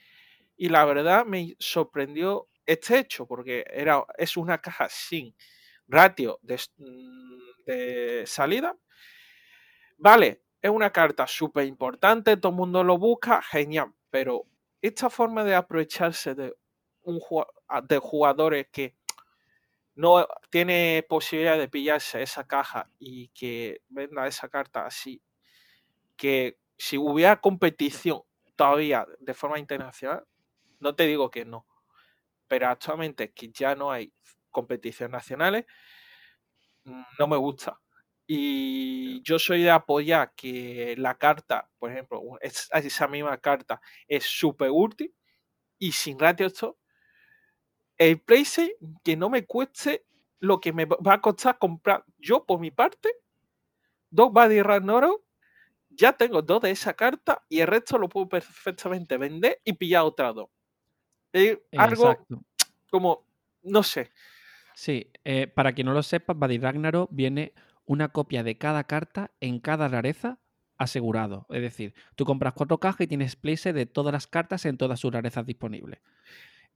y 0.57 0.69
la 0.69 0.85
verdad 0.85 1.27
me 1.27 1.57
sorprendió 1.59 2.49
este 2.67 2.99
hecho, 2.99 3.27
porque 3.27 3.65
era, 3.71 4.05
es 4.19 4.37
una 4.37 4.59
caja 4.61 4.89
sin 4.91 5.35
ratio 5.89 6.39
de, 6.43 6.61
mm, 6.79 8.27
salida. 8.27 8.77
Vale, 9.99 10.43
es 10.61 10.71
una 10.71 10.91
carta 10.93 11.27
súper 11.27 11.67
importante, 11.67 12.37
todo 12.37 12.51
el 12.51 12.57
mundo 12.57 12.85
lo 12.85 12.99
busca, 12.99 13.43
genial, 13.43 13.93
pero 14.11 14.45
esta 14.83 15.11
forma 15.11 15.45
de 15.45 15.55
aprovecharse 15.55 16.35
de, 16.35 16.55
un, 17.03 17.19
jua- 17.21 17.47
a- 17.69 17.81
de 17.81 17.99
jugadores 17.99 18.67
que 18.71 18.95
no 19.95 20.27
tiene 20.51 21.05
posibilidad 21.09 21.59
de 21.59 21.69
pillarse 21.69 22.23
esa 22.23 22.47
caja 22.47 22.91
y 22.99 23.29
que 23.29 23.81
venda 23.89 24.27
esa 24.27 24.49
carta 24.49 24.87
así, 24.87 25.23
que 26.17 26.59
si 26.79 26.99
hubiera 26.99 27.41
competición 27.41 28.23
todavía 28.57 29.07
de 29.21 29.35
forma 29.35 29.59
internacional, 29.59 30.25
no 30.81 30.95
te 30.97 31.07
digo 31.07 31.31
que 31.31 31.45
no, 31.45 31.67
pero 32.49 32.69
actualmente 32.69 33.33
que 33.33 33.51
ya 33.51 33.75
no 33.75 33.91
hay 33.93 34.13
competiciones 34.51 35.13
nacionales, 35.13 35.67
mm, 36.85 37.03
no 37.19 37.27
me 37.29 37.37
gusta. 37.37 37.79
Y 38.27 39.23
yo 39.23 39.39
soy 39.39 39.63
de 39.63 39.71
apoyar 39.71 40.33
que 40.35 40.95
la 40.99 41.17
carta, 41.17 41.71
por 41.79 41.91
ejemplo, 41.93 42.21
es- 42.41 42.69
esa 42.73 43.07
misma 43.09 43.39
carta 43.39 43.81
es 44.09 44.25
super 44.25 44.69
útil 44.73 45.15
y 45.79 45.93
sin 45.93 46.19
ratio 46.19 46.47
esto, 46.49 46.79
el 47.99 48.21
PlayStation 48.21 48.71
que 49.05 49.17
no 49.17 49.31
me 49.31 49.45
cueste 49.47 50.07
lo 50.41 50.61
que 50.61 50.73
me 50.73 50.85
va 50.87 51.15
a 51.15 51.21
costar 51.21 51.59
comprar 51.59 52.05
yo 52.19 52.45
por 52.45 52.61
mi 52.61 52.71
parte, 52.71 53.09
dos 54.11 54.33
Buddy 54.33 54.63
Ragnarok, 54.63 55.23
ya 55.91 56.13
tengo 56.15 56.43
dos 56.43 56.63
de 56.63 56.73
esa 56.73 56.95
carta 56.95 57.45
y 57.49 57.61
el 57.61 57.69
resto 57.69 57.99
lo 57.99 58.09
puedo 58.11 58.29
perfectamente 58.29 59.19
vender 59.19 59.61
y 59.65 59.75
pillar 59.75 60.05
otra 60.05 60.33
dos. 60.35 60.49
Es 61.37 61.79
algo 61.79 62.11
Exacto. 62.11 62.43
como, 62.91 63.27
no 63.63 63.83
sé, 63.83 64.11
Sí, 64.77 65.11
eh, 65.25 65.47
para 65.47 65.73
quien 65.73 65.87
no 65.87 65.95
lo 65.95 66.03
sepa, 66.03 66.35
Buddy 66.35 66.59
Ragnarok 66.59 67.09
viene 67.11 67.55
una 67.87 68.11
copia 68.11 68.43
de 68.43 68.59
cada 68.59 68.85
carta 68.85 69.31
en 69.41 69.59
cada 69.59 69.89
rareza 69.89 70.39
asegurado. 70.77 71.47
Es 71.49 71.63
decir, 71.63 71.95
tú 72.15 72.27
compras 72.27 72.53
cuatro 72.53 72.77
cajas 72.79 73.01
y 73.01 73.07
tienes 73.07 73.37
place 73.37 73.73
de 73.73 73.87
todas 73.87 74.13
las 74.13 74.27
cartas 74.27 74.67
en 74.67 74.77
todas 74.77 75.01
sus 75.01 75.11
rarezas 75.11 75.47
disponibles. 75.47 76.01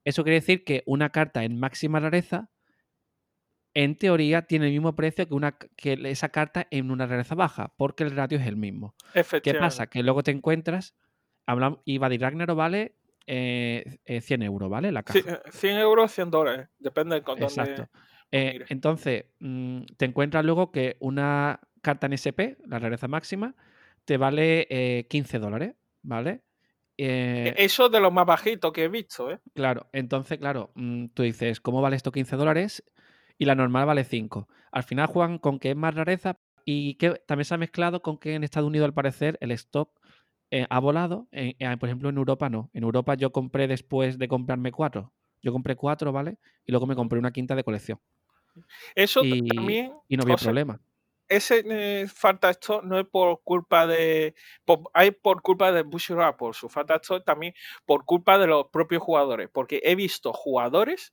Eso 0.02 0.24
quiere 0.24 0.40
decir 0.40 0.64
que 0.64 0.82
una 0.86 1.10
carta 1.10 1.44
en 1.44 1.60
máxima 1.60 2.00
rareza, 2.00 2.48
en 3.74 3.96
teoría, 3.96 4.46
tiene 4.46 4.68
el 4.68 4.72
mismo 4.72 4.96
precio 4.96 5.28
que, 5.28 5.34
una, 5.34 5.58
que 5.58 5.98
esa 6.06 6.30
carta 6.30 6.66
en 6.70 6.90
una 6.90 7.04
rareza 7.04 7.34
baja, 7.34 7.74
porque 7.76 8.04
el 8.04 8.16
ratio 8.16 8.38
es 8.38 8.46
el 8.46 8.56
mismo. 8.56 8.94
¿Qué 9.42 9.52
pasa? 9.52 9.88
Que 9.88 10.02
luego 10.02 10.22
te 10.22 10.30
encuentras, 10.30 10.94
hablamos, 11.44 11.80
y 11.84 11.98
Buddy 11.98 12.16
Ragnarok 12.16 12.56
vale 12.56 12.94
eh, 13.26 13.98
eh, 14.04 14.20
100 14.20 14.42
euros, 14.42 14.68
¿vale? 14.70 14.92
La 14.92 15.02
caja. 15.02 15.18
Ci- 15.20 15.50
100 15.52 15.78
euros, 15.78 16.12
100 16.12 16.30
dólares, 16.30 16.68
depende 16.78 17.16
de 17.16 17.22
con 17.22 17.38
dónde 17.38 17.44
Exacto. 17.62 17.88
Eh, 18.32 18.64
entonces, 18.68 19.24
mm, 19.40 19.82
te 19.96 20.04
encuentras 20.04 20.44
luego 20.44 20.70
que 20.70 20.96
una 21.00 21.60
carta 21.82 22.06
en 22.06 22.12
SP, 22.14 22.56
la 22.66 22.78
rareza 22.78 23.08
máxima, 23.08 23.54
te 24.04 24.16
vale 24.16 24.66
eh, 24.70 25.06
15 25.08 25.38
dólares, 25.38 25.74
¿vale? 26.02 26.42
Eh, 26.96 27.54
Eso 27.56 27.88
de 27.88 28.00
lo 28.00 28.10
más 28.10 28.26
bajito 28.26 28.72
que 28.72 28.84
he 28.84 28.88
visto, 28.88 29.30
¿eh? 29.30 29.40
claro, 29.54 29.88
entonces, 29.92 30.38
claro, 30.38 30.70
mm, 30.74 31.06
tú 31.14 31.22
dices, 31.22 31.60
¿cómo 31.60 31.80
vale 31.80 31.96
esto 31.96 32.12
15 32.12 32.36
dólares? 32.36 32.84
Y 33.38 33.46
la 33.46 33.54
normal 33.54 33.86
vale 33.86 34.04
5. 34.04 34.48
Al 34.70 34.82
final 34.82 35.06
juegan 35.06 35.38
con 35.38 35.58
que 35.58 35.70
es 35.70 35.76
más 35.76 35.94
rareza 35.94 36.38
y 36.66 36.94
que 36.96 37.12
también 37.26 37.46
se 37.46 37.54
ha 37.54 37.58
mezclado 37.58 38.02
con 38.02 38.18
que 38.18 38.34
en 38.34 38.44
Estados 38.44 38.66
Unidos, 38.68 38.84
al 38.86 38.92
parecer, 38.94 39.38
el 39.40 39.50
stock 39.52 39.98
eh, 40.50 40.66
ha 40.70 40.78
volado. 40.80 41.28
en- 41.32 41.56
eh, 41.58 41.76
por 41.78 41.88
ejemplo, 41.88 42.08
en 42.08 42.16
Europa 42.18 42.48
no. 42.50 42.70
En 42.74 42.84
Europa 42.84 43.14
yo 43.14 43.32
compré 43.32 43.68
después 43.68 44.18
de 44.18 44.28
comprarme 44.28 44.72
cuatro. 44.72 45.12
Yo 45.42 45.52
compré 45.52 45.76
cuatro, 45.76 46.12
¿vale? 46.12 46.38
Y 46.66 46.72
luego 46.72 46.86
me 46.86 46.96
compré 46.96 47.18
una 47.18 47.32
quinta 47.32 47.54
de 47.56 47.64
colección. 47.64 48.00
Eso 48.94 49.26
Y, 49.28 49.48
también, 49.56 49.92
y 50.08 50.16
no 50.16 50.22
había 50.24 50.36
sea, 50.36 50.36
problema. 50.38 50.80
ese 51.28 51.64
eh, 51.68 52.08
falta 52.08 52.50
esto 52.50 52.82
no 52.82 52.98
es 53.00 53.06
por 53.06 53.42
culpa 53.44 53.86
de 53.86 54.34
por- 54.64 54.90
hay 54.94 55.12
por 55.12 55.42
culpa 55.42 55.72
de 55.72 55.82
Bushiroad 55.82 56.36
por 56.36 56.54
su 56.56 56.68
falta 56.68 56.96
esto 56.96 57.22
también 57.22 57.54
por 57.86 58.04
culpa 58.04 58.38
de 58.38 58.46
los 58.48 58.68
propios 58.68 59.02
jugadores 59.02 59.48
porque 59.52 59.80
he 59.84 59.94
visto 59.96 60.32
jugadores 60.32 61.12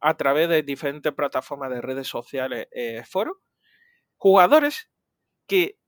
a 0.00 0.16
través 0.16 0.48
de 0.50 0.62
diferentes 0.62 1.12
plataformas 1.14 1.70
de 1.70 1.80
redes 1.82 2.08
sociales 2.08 2.68
eh, 2.72 3.04
foros 3.06 3.38
jugadores 4.16 4.90
que 5.48 5.78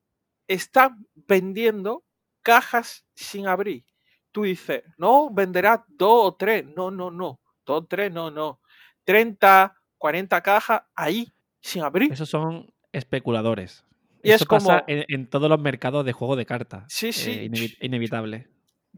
están 0.48 1.06
vendiendo 1.14 2.06
cajas 2.50 3.04
sin 3.14 3.46
abrir 3.46 3.84
tú 4.32 4.42
dices 4.42 4.82
no 4.96 5.30
venderás 5.30 5.80
dos 5.88 6.26
o 6.28 6.34
tres 6.36 6.64
no 6.76 6.90
no 6.90 7.10
no 7.10 7.40
dos 7.66 7.82
o 7.82 7.86
tres 7.86 8.12
no 8.12 8.30
no 8.30 8.60
30 9.04 9.74
40 9.98 10.40
cajas 10.42 10.82
ahí 10.94 11.32
sin 11.60 11.82
abrir 11.82 12.12
Esos 12.12 12.28
son 12.28 12.72
especuladores. 12.92 13.84
Y 14.22 14.30
es 14.30 14.36
Eso 14.36 14.46
pasa 14.46 14.84
en, 14.86 15.04
en 15.08 15.30
todos 15.30 15.48
los 15.48 15.60
mercados 15.60 16.04
de 16.04 16.12
juego 16.12 16.36
de 16.36 16.46
cartas. 16.46 16.84
Sí, 16.88 17.08
eh, 17.08 17.12
sí. 17.12 17.30
inevi- 17.48 17.76
inevitable. 17.80 18.46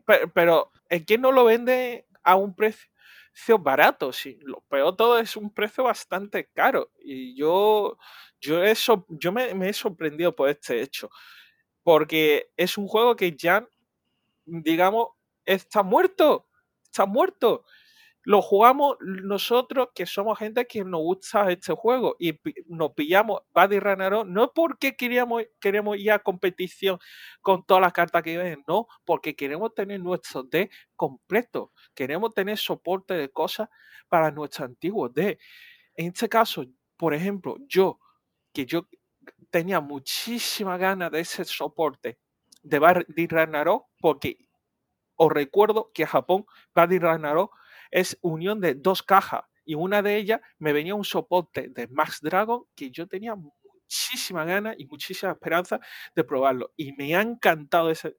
Pero, 0.07 0.33
pero 0.33 0.73
¿en 0.89 1.05
qué 1.05 1.19
no 1.19 1.33
lo 1.33 1.45
vende 1.45 2.07
a 2.23 2.37
un 2.37 2.55
precio 2.55 3.59
barato? 3.59 4.13
Sí, 4.13 4.39
lo 4.43 4.61
peor 4.69 4.97
todo 4.97 5.19
es 5.19 5.37
un 5.37 5.53
precio 5.53 5.85
bastante 5.85 6.49
caro. 6.55 6.91
Y 7.03 7.35
yo, 7.37 7.97
yo, 8.41 8.63
he 8.65 8.75
sor- 8.75 9.07
yo 9.09 9.33
me, 9.33 9.55
me 9.55 9.69
he 9.69 9.73
sorprendido 9.73 10.35
por 10.35 10.49
este 10.49 10.81
hecho. 10.83 11.11
Porque 11.91 12.53
es 12.57 12.79
un 12.79 12.87
juego 12.87 13.17
que 13.17 13.37
ya, 13.37 13.69
digamos, 14.45 15.09
está 15.45 15.83
muerto. 15.83 16.47
Está 16.85 17.05
muerto. 17.05 17.65
Lo 18.23 18.43
jugamos 18.43 18.97
nosotros, 19.01 19.89
que 19.93 20.07
somos 20.07 20.39
gente 20.39 20.69
que 20.69 20.85
nos 20.85 21.01
gusta 21.01 21.51
este 21.51 21.73
juego. 21.73 22.15
Y 22.21 22.39
nos 22.67 22.93
pillamos 22.93 23.41
Buddy 23.53 23.81
Ragnarok 23.81 24.25
no 24.29 24.53
porque 24.53 24.95
queríamos, 24.95 25.43
queremos 25.61 25.99
ir 25.99 26.13
a 26.13 26.21
competición 26.21 27.01
con 27.41 27.67
todas 27.67 27.81
las 27.81 27.93
cartas 27.93 28.23
que 28.23 28.39
ven, 28.39 28.63
no, 28.69 28.87
porque 29.05 29.35
queremos 29.35 29.75
tener 29.75 29.99
nuestro 29.99 30.45
deck 30.45 30.71
completo. 30.95 31.73
Queremos 31.93 32.33
tener 32.33 32.57
soporte 32.57 33.15
de 33.15 33.31
cosas 33.31 33.69
para 34.09 34.31
nuestro 34.31 34.65
antiguo 34.65 35.09
deck. 35.09 35.41
En 35.97 36.07
este 36.07 36.29
caso, 36.29 36.65
por 36.97 37.15
ejemplo, 37.15 37.57
yo, 37.67 37.99
que 38.53 38.65
yo 38.65 38.87
tenía 39.51 39.81
muchísima 39.81 40.77
ganas 40.77 41.11
de 41.11 41.21
ese 41.21 41.45
soporte 41.45 42.19
de 42.63 42.79
Buddy 42.79 43.27
Ragnarok, 43.27 43.87
porque 44.01 44.39
os 45.17 45.33
recuerdo 45.33 45.91
que 45.93 46.07
Japón 46.07 46.47
Buddy 46.75 46.99
Ragnarok 46.99 47.55
es 47.91 48.19
unión 48.23 48.61
de 48.61 48.75
dos 48.75 49.03
cajas 49.03 49.43
y 49.65 49.75
una 49.75 50.03
de 50.03 50.17
ellas 50.17 50.41
me 50.59 50.73
venía 50.73 50.95
un 50.95 51.05
soporte 51.05 51.69
de 51.69 51.87
Max 51.89 52.21
Dragon 52.23 52.65
que 52.75 52.91
yo 52.91 53.07
tenía 53.07 53.35
muchísima 53.35 54.45
ganas 54.45 54.77
y 54.79 54.87
muchísima 54.87 55.33
esperanza 55.33 55.81
de 56.15 56.25
probarlo 56.25 56.73
y 56.77 56.93
me 56.93 57.15
ha 57.17 57.21
encantado 57.21 57.91
ese, 57.91 58.17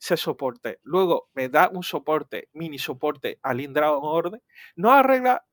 ese 0.00 0.16
soporte. 0.16 0.80
Luego 0.82 1.28
me 1.34 1.48
da 1.48 1.68
un 1.68 1.82
soporte, 1.82 2.48
mini 2.52 2.78
soporte 2.78 3.38
a 3.42 3.52
Link 3.54 3.72
Dragon 3.72 4.00
Order. 4.02 4.42
No 4.76 4.90
arregla 4.90 5.44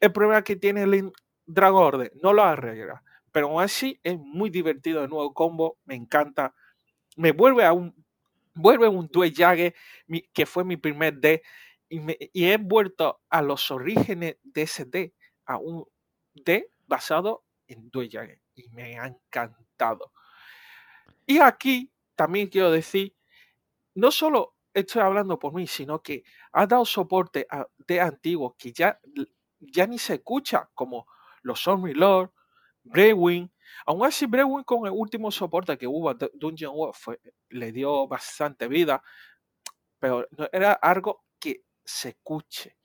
el 0.00 0.12
problema 0.12 0.42
que 0.42 0.56
tiene 0.56 0.86
Link 0.86 1.16
Dragon 1.46 1.82
Order, 1.82 2.12
no 2.22 2.32
lo 2.32 2.42
arregla. 2.42 3.02
Pero 3.32 3.48
aún 3.48 3.62
así 3.62 4.00
es 4.02 4.18
muy 4.18 4.50
divertido 4.50 5.02
el 5.04 5.10
nuevo 5.10 5.32
combo, 5.34 5.78
me 5.84 5.94
encanta. 5.94 6.54
Me 7.16 7.32
vuelve 7.32 7.64
a 7.64 7.72
un 7.72 7.94
vuelve 8.54 8.88
un 8.88 9.08
Due 9.08 9.32
Jagger, 9.34 9.74
mi- 10.06 10.22
que 10.32 10.46
fue 10.46 10.64
mi 10.64 10.76
primer 10.76 11.18
D, 11.20 11.42
y, 11.88 12.00
me- 12.00 12.18
y 12.32 12.46
he 12.46 12.56
vuelto 12.58 13.20
a 13.30 13.42
los 13.42 13.70
orígenes 13.70 14.36
de 14.42 14.62
ese 14.62 14.84
D, 14.84 15.14
a 15.46 15.58
un 15.58 15.86
D 16.34 16.70
basado 16.86 17.44
en 17.68 17.90
Due 17.90 18.08
Jagger, 18.10 18.40
y 18.56 18.68
me 18.70 18.98
ha 18.98 19.06
encantado. 19.06 20.12
Y 21.26 21.38
aquí 21.38 21.90
también 22.16 22.48
quiero 22.48 22.70
decir, 22.70 23.14
no 23.94 24.10
solo 24.10 24.56
estoy 24.74 25.02
hablando 25.02 25.38
por 25.38 25.54
mí, 25.54 25.66
sino 25.66 26.02
que 26.02 26.24
ha 26.52 26.66
dado 26.66 26.84
soporte 26.84 27.46
a 27.50 27.66
D 27.86 28.00
antiguos 28.00 28.54
que 28.58 28.72
ya, 28.72 29.00
ya 29.60 29.86
ni 29.86 29.98
se 29.98 30.14
escucha, 30.14 30.70
como 30.74 31.06
los 31.42 31.66
Omri 31.68 31.94
Lord, 31.94 32.32
Braywing, 32.82 33.50
Aún 33.86 34.04
así, 34.04 34.26
Brewin 34.26 34.64
con 34.64 34.86
el 34.86 34.92
último 34.92 35.30
soporte 35.30 35.78
que 35.78 35.86
hubo 35.86 36.12
Dungeon 36.14 36.72
World 36.74 36.94
fue, 36.94 37.20
le 37.48 37.72
dio 37.72 38.06
bastante 38.06 38.68
vida, 38.68 39.02
pero 39.98 40.26
era 40.52 40.72
algo 40.72 41.24
que 41.38 41.64
se 41.84 42.10
escuche. 42.10 42.76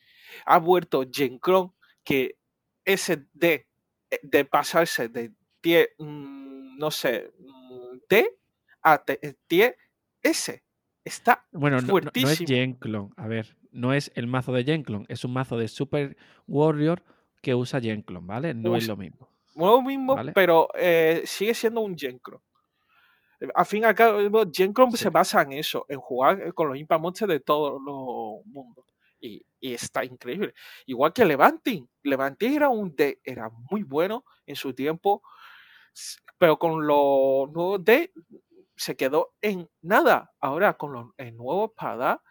Ha 0.45 0.57
vuelto 0.59 1.03
Gencron, 1.11 1.73
que 2.03 2.39
ese 2.83 3.27
de, 3.33 3.67
eh, 4.09 4.19
de 4.23 4.45
pasarse 4.45 5.09
de 5.09 5.33
tie, 5.61 5.89
mm, 5.97 6.77
no 6.77 6.91
sé, 6.91 7.33
mm, 7.39 7.97
T 8.07 8.37
a 8.83 8.97
T, 9.03 9.19
tie 9.47 9.75
S. 10.21 10.63
Está 11.03 11.45
Bueno, 11.51 11.77
no, 11.77 11.81
no- 11.87 11.87
no 11.87 11.99
es 12.09 12.21
fuertísimo. 12.21 12.47
Genclone. 12.47 13.13
A 13.17 13.27
ver, 13.27 13.57
no 13.71 13.93
es 13.93 14.11
el 14.15 14.27
mazo 14.27 14.53
de 14.53 14.63
Genclone, 14.63 15.05
es 15.09 15.23
un 15.23 15.33
mazo 15.33 15.57
de 15.57 15.67
Super 15.67 16.17
Warrior 16.47 17.03
que 17.41 17.53
usa 17.53 17.79
Genclone, 17.81 18.25
¿vale? 18.25 18.53
No 18.53 18.75
es 18.75 18.87
lo 18.87 18.97
mismo. 18.97 19.35
No 19.55 19.67
lo 19.67 19.81
mismo, 19.81 20.15
Vale. 20.15 20.33
pero 20.33 20.69
eh, 20.75 21.24
sigue 21.25 21.53
siendo 21.53 21.81
un 21.81 21.97
Gencron. 21.97 22.41
Al 23.53 23.65
fin 23.65 23.83
y 23.83 23.85
al 23.85 23.95
cabo, 23.95 24.17
Gencron 24.51 24.91
Sí. 24.91 24.97
se 24.97 25.09
basa 25.09 25.41
en 25.41 25.53
eso, 25.53 25.85
en 25.89 26.00
jugar 26.00 26.41
eh, 26.41 26.53
con 26.53 26.69
los 26.69 26.77
Impa 26.77 26.97
Monsters 26.97 27.29
de 27.29 27.39
todo 27.41 27.77
el 27.77 27.83
mundo. 28.51 28.85
Y, 29.19 29.45
y 29.59 29.74
está 29.74 30.03
increíble. 30.05 30.53
Igual 30.85 31.13
que 31.13 31.25
Levanting. 31.25 31.89
Levanting 32.03 32.53
era 32.53 32.69
un 32.69 32.95
D, 32.95 33.19
era 33.24 33.50
muy 33.71 33.83
bueno 33.83 34.24
en 34.45 34.55
su 34.55 34.74
tiempo, 34.74 35.21
pero 36.38 36.57
con 36.59 36.85
los 36.88 37.50
nuevos 37.51 37.83
D 37.83 38.13
se 38.75 38.95
quedó 38.95 39.33
en 39.41 39.69
nada. 39.81 40.33
Ahora 40.39 40.75
con 40.77 40.93
los 40.93 41.07
el 41.17 41.35
nuevo 41.35 41.65
espada 41.67 42.21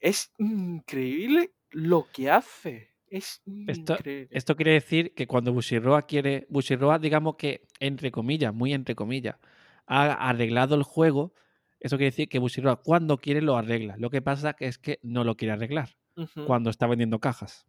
es 0.00 0.32
increíble 0.38 1.54
lo 1.70 2.06
que 2.12 2.30
hace. 2.30 2.91
Es 3.12 3.42
Esto, 4.30 4.56
quiere 4.56 4.72
decir 4.72 5.12
que 5.14 5.26
cuando 5.26 5.52
Bushiroa 5.52 6.06
quiere. 6.06 6.46
Bushiroa, 6.48 6.98
digamos 6.98 7.36
que, 7.36 7.66
entre 7.78 8.10
comillas, 8.10 8.54
muy 8.54 8.72
entre 8.72 8.94
comillas, 8.94 9.36
ha 9.86 10.30
arreglado 10.30 10.74
el 10.76 10.82
juego. 10.82 11.34
Eso 11.78 11.98
quiere 11.98 12.10
decir 12.10 12.30
que 12.30 12.38
Bushiroa, 12.38 12.76
cuando 12.76 13.18
quiere, 13.18 13.42
lo 13.42 13.58
arregla. 13.58 13.96
Lo 13.98 14.08
que 14.08 14.22
pasa 14.22 14.56
es 14.60 14.78
que 14.78 14.98
no 15.02 15.24
lo 15.24 15.36
quiere 15.36 15.52
arreglar 15.52 15.90
cuando 16.46 16.70
está 16.70 16.86
vendiendo 16.86 17.18
cajas. 17.18 17.66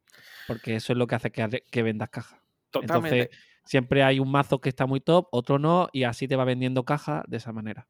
Porque 0.48 0.76
eso 0.76 0.94
es 0.94 0.98
lo 0.98 1.08
que 1.08 1.16
hace 1.16 1.32
que, 1.32 1.84
vendas 1.84 2.10
cajas. 2.10 2.40
Totalmente. 2.70 3.20
Entonces, 3.20 3.40
siempre 3.66 4.02
hay 4.02 4.20
un 4.20 4.32
mazo 4.32 4.62
que 4.62 4.70
está 4.70 4.86
muy 4.86 5.02
top, 5.02 5.28
otro 5.32 5.60
no, 5.60 5.90
y 5.92 6.04
así 6.04 6.26
te 6.26 6.38
va 6.38 6.46
vendiendo 6.46 6.86
cajas 6.86 7.26
de 7.28 7.36
esa 7.36 7.52
manera. 7.52 7.90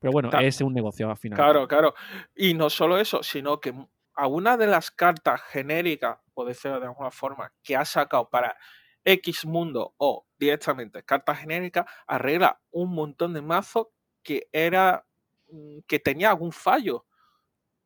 Pero 0.00 0.10
bueno, 0.10 0.30
Ta- 0.30 0.42
es 0.42 0.60
un 0.60 0.74
negocio 0.74 1.08
al 1.08 1.16
final. 1.16 1.36
Claro, 1.36 1.68
claro. 1.68 1.94
Y 2.34 2.54
no 2.54 2.70
solo 2.70 2.98
eso, 2.98 3.22
sino 3.22 3.60
que 3.60 3.72
a 4.14 4.26
una 4.26 4.56
de 4.56 4.66
las 4.66 4.90
cartas 4.90 5.40
genéricas, 5.50 6.18
por 6.34 6.46
decirlo 6.48 6.80
de 6.80 6.86
alguna 6.86 7.10
forma, 7.10 7.52
que 7.62 7.76
ha 7.76 7.84
sacado 7.84 8.28
para 8.30 8.56
X 9.04 9.44
mundo 9.46 9.94
o 9.98 10.26
directamente 10.38 11.02
cartas 11.04 11.38
genéricas, 11.40 11.86
arregla 12.06 12.60
un 12.70 12.94
montón 12.94 13.32
de 13.34 13.42
mazos 13.42 13.88
que 14.22 14.48
era 14.52 15.04
mm, 15.50 15.80
que 15.86 15.98
tenía 15.98 16.30
algún 16.30 16.52
fallo. 16.52 17.06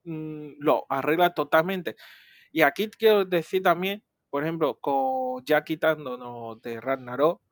Mm, 0.05 0.55
Lo 0.61 0.87
arregla 0.89 1.35
totalmente. 1.35 1.97
Y 2.53 2.63
aquí 2.63 2.89
quiero 2.91 3.25
decir 3.25 3.63
también, 3.63 4.05
por 4.31 4.43
ejemplo, 4.45 4.79
con 4.81 5.45
ya 5.47 5.65
quitándonos 5.65 6.61
de 6.63 6.81
Ragnarok, 6.81 7.43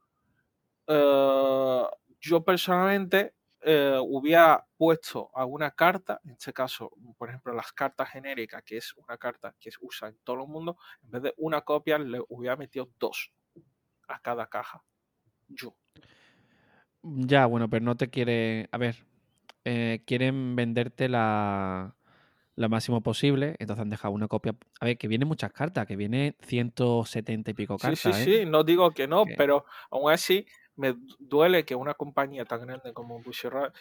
eh, 0.88 1.82
yo 2.20 2.44
personalmente 2.44 3.34
eh, 3.64 3.98
hubiera 4.02 4.66
puesto 4.76 5.30
alguna 5.34 5.70
carta, 5.72 6.20
en 6.24 6.32
este 6.32 6.52
caso, 6.52 6.90
por 7.18 7.28
ejemplo, 7.28 7.54
las 7.54 7.72
cartas 7.72 8.10
genéricas, 8.10 8.62
que 8.64 8.76
es 8.78 8.94
una 8.96 9.16
carta 9.18 9.54
que 9.58 9.70
se 9.70 9.78
usa 9.80 10.08
en 10.08 10.18
todo 10.24 10.42
el 10.42 10.48
mundo, 10.48 10.76
en 11.02 11.10
vez 11.10 11.22
de 11.22 11.34
una 11.38 11.62
copia, 11.62 11.98
le 11.98 12.20
hubiera 12.28 12.56
metido 12.56 12.90
dos 12.98 13.32
a 14.08 14.20
cada 14.20 14.48
caja. 14.48 14.84
Yo. 15.48 15.76
Ya, 17.02 17.46
bueno, 17.46 17.68
pero 17.68 17.84
no 17.84 17.96
te 17.96 18.08
quiere. 18.10 18.68
A 18.72 18.78
ver, 18.78 19.04
eh, 19.64 20.02
quieren 20.06 20.56
venderte 20.56 21.08
la 21.08 21.96
lo 22.56 22.68
máximo 22.68 23.02
posible, 23.02 23.56
entonces 23.58 23.82
han 23.82 23.90
dejado 23.90 24.14
una 24.14 24.28
copia. 24.28 24.56
A 24.80 24.84
ver, 24.86 24.98
que 24.98 25.08
vienen 25.08 25.28
muchas 25.28 25.52
cartas, 25.52 25.86
que 25.86 25.96
viene 25.96 26.36
170 26.42 27.50
y 27.52 27.54
pico 27.54 27.78
Sí, 27.78 27.96
cartas, 27.96 28.12
sí, 28.12 28.12
¿eh? 28.14 28.32
sí, 28.40 28.46
no 28.46 28.62
digo 28.64 28.94
que 28.94 29.08
no, 29.08 29.34
Que- 29.34 29.34
pero 29.34 29.64
aún 29.90 30.10
así 30.12 30.46
me 30.76 30.94
duele 31.18 31.64
que 31.64 31.74
una 31.74 31.94
compañía 31.94 32.44
tan 32.44 32.66
grande 32.66 32.92
como 32.92 33.20
Bushiroad 33.22 33.72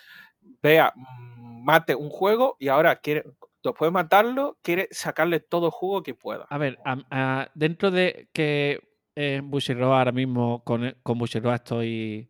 vea, 0.61 0.93
mm, 0.95 1.63
mate 1.63 1.95
un 1.95 2.09
juego 2.09 2.55
y 2.59 2.67
ahora 2.67 2.97
quiere, 2.97 3.23
después 3.63 3.87
de 3.87 3.91
matarlo, 3.91 4.57
quiere 4.61 4.87
sacarle 4.91 5.39
todo 5.39 5.67
el 5.67 5.71
juego 5.71 6.03
que 6.03 6.13
pueda. 6.15 6.45
A 6.49 6.57
ver, 6.57 6.79
a- 6.85 6.97
a- 7.11 7.51
dentro 7.55 7.91
de 7.91 8.29
que 8.33 8.81
eh, 9.15 9.41
Bushiroad 9.43 9.97
ahora 9.99 10.11
mismo, 10.11 10.63
con, 10.63 10.85
e- 10.85 10.95
con 11.03 11.17
Bushiroad 11.17 11.55
estoy 11.55 12.29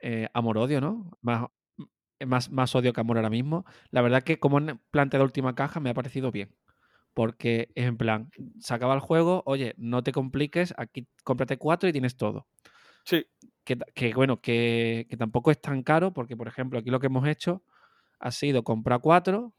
eh, 0.00 0.28
amor-odio, 0.32 0.80
¿no? 0.80 1.10
Más, 1.20 1.46
m- 1.76 2.26
más, 2.26 2.50
más 2.50 2.74
odio 2.74 2.92
que 2.92 3.00
amor 3.00 3.16
ahora 3.18 3.30
mismo. 3.30 3.64
La 3.90 4.00
verdad 4.02 4.22
que 4.22 4.38
como 4.38 4.58
han 4.58 4.80
planteado 4.90 5.24
la 5.24 5.26
última 5.28 5.54
caja 5.54 5.80
me 5.80 5.90
ha 5.90 5.94
parecido 5.94 6.30
bien. 6.30 6.54
Porque 7.12 7.70
es 7.74 7.86
en 7.86 7.96
plan, 7.96 8.30
se 8.60 8.72
acaba 8.72 8.94
el 8.94 9.00
juego, 9.00 9.42
oye, 9.44 9.74
no 9.76 10.02
te 10.04 10.12
compliques, 10.12 10.72
aquí 10.76 11.08
cómprate 11.24 11.58
cuatro 11.58 11.88
y 11.88 11.92
tienes 11.92 12.16
todo. 12.16 12.46
Sí, 13.04 13.26
Que, 13.64 14.14
bueno, 14.14 14.40
que, 14.40 15.06
que 15.08 15.16
tampoco 15.16 15.50
es 15.50 15.60
tan 15.60 15.82
caro, 15.82 16.12
porque 16.12 16.36
por 16.36 16.48
ejemplo, 16.48 16.78
aquí 16.78 16.90
lo 16.90 16.98
que 16.98 17.06
hemos 17.06 17.26
hecho 17.28 17.62
ha 18.18 18.32
sido 18.32 18.64
comprar 18.64 19.00
cuatro 19.00 19.54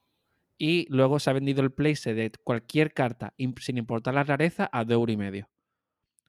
y 0.58 0.86
luego 0.90 1.20
se 1.20 1.30
ha 1.30 1.34
vendido 1.34 1.62
el 1.64 1.72
place 1.72 2.14
de 2.14 2.32
cualquier 2.44 2.94
carta, 2.94 3.34
sin 3.60 3.78
importar 3.78 4.14
la 4.14 4.24
rareza, 4.24 4.70
a 4.72 4.84
dos 4.84 4.94
euros 4.94 5.14
y 5.14 5.18
medio. 5.18 5.50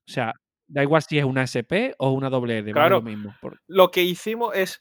O 0.06 0.10
sea, 0.12 0.32
da 0.68 0.82
igual 0.82 1.02
si 1.02 1.18
es 1.18 1.24
una 1.24 1.42
SP 1.44 1.94
o 1.98 2.12
una 2.12 2.30
doble 2.30 2.62
Claro. 2.72 2.96
lo 2.96 3.02
mismo. 3.02 3.34
por- 3.40 3.60
lo 3.66 3.90
que 3.90 4.02
hicimos 4.02 4.54
es, 4.56 4.80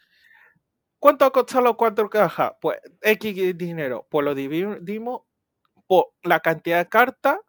¿cuánto 0.99 1.25
ha 1.25 1.31
costado 1.31 1.63
las 1.65 1.75
cuatro 1.75 2.09
cajas? 2.09 2.53
Pues 2.61 2.77
X 3.01 3.57
dinero. 3.57 4.07
Pues 4.09 4.23
lo 4.25 4.35
dividimos 4.35 5.21
por 5.87 6.07
la 6.23 6.39
cantidad 6.39 6.79
de 6.79 6.89
cartas 6.89 7.39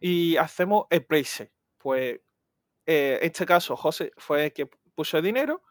y 0.00 0.36
hacemos 0.36 0.86
el 0.90 1.04
place. 1.04 1.52
Pues 1.78 2.20
eh, 2.86 3.18
este 3.22 3.46
caso 3.46 3.76
José 3.76 4.12
fue 4.16 4.46
el 4.46 4.52
que 4.52 4.66
puso 4.94 5.20
dinero 5.22 5.62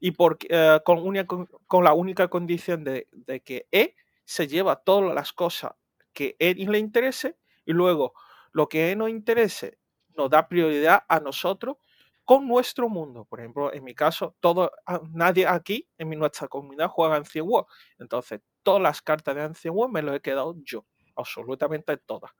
y 0.00 0.12
por, 0.12 0.38
eh, 0.48 0.80
con, 0.84 0.98
una- 1.06 1.26
con- 1.26 1.48
la 1.84 1.92
única 1.94 2.28
condición 2.28 2.84
de, 2.84 3.08
de 3.12 3.40
que 3.42 3.66
E 3.72 3.94
se 4.24 4.46
lleva 4.48 4.76
todas 4.76 5.14
las 5.14 5.32
cosas 5.32 5.72
que 6.12 6.36
E 6.38 6.54
le 6.54 6.78
interese 6.78 7.36
y 7.64 7.72
luego 7.72 8.14
lo 8.52 8.68
que 8.68 8.90
E 8.92 8.96
nos 8.96 9.10
interese 9.10 9.78
nos 10.16 10.30
da 10.30 10.48
prioridad 10.48 11.04
a 11.08 11.20
nosotros 11.20 11.76
con 12.24 12.48
nuestro 12.48 12.88
mundo. 12.88 13.24
Por 13.26 13.40
ejemplo, 13.40 13.72
en 13.72 13.84
mi 13.84 13.94
caso, 13.94 14.34
todo, 14.40 14.72
a- 14.86 15.00
nadie 15.12 15.46
aquí 15.46 15.88
en 15.98 16.10
nuestra 16.18 16.48
comunidad 16.48 16.88
juega 16.88 17.16
Ancient 17.16 17.46
War. 17.48 17.64
Entonces, 17.98 18.40
todas 18.62 18.82
las 18.82 19.02
cartas 19.02 19.34
de 19.34 19.42
Ancient 19.42 19.76
War 19.76 19.90
me 19.90 20.02
las 20.02 20.16
he 20.16 20.20
quedado 20.20 20.54
yo, 20.64 20.86
absolutamente 21.14 21.96
todas. 21.98 22.32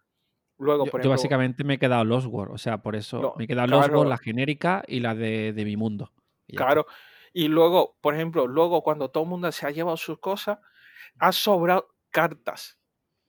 Luego, 0.59 0.85
Yo, 0.85 0.91
por 0.91 1.01
yo 1.01 1.11
ejemplo, 1.11 1.11
básicamente 1.11 1.65
me 1.65 1.75
he 1.75 1.79
quedado 1.79 2.05
Lost 2.05 2.27
World, 2.29 2.55
o 2.55 2.59
sea, 2.59 2.83
por 2.83 2.97
eso 2.97 3.25
No, 3.25 3.35
me 3.35 3.45
he 3.45 3.47
quedado 3.47 3.67
Lost 3.69 3.89
claro. 3.89 3.93
World, 3.93 4.11
la 4.11 4.19
genérica 4.19 4.83
y 4.87 5.01
la 5.01 5.15
de, 5.15 5.53
de 5.53 5.65
mi 5.65 5.77
mundo. 5.77 6.13
Y. 6.47 6.57
Claro. 6.57 6.87
Y 7.33 7.49
luego, 7.49 7.99
por 8.01 8.15
ejemplo, 8.15 8.47
luego 8.47 8.83
cuando 8.83 9.11
todo 9.11 9.25
el 9.25 9.29
mundo 9.31 9.51
se 9.53 9.67
ha 9.67 9.71
llevado 9.71 9.97
sus 9.97 10.19
cosas, 10.19 10.59
ha 11.19 11.33
sobrado 11.33 11.89
cartas. 12.11 12.79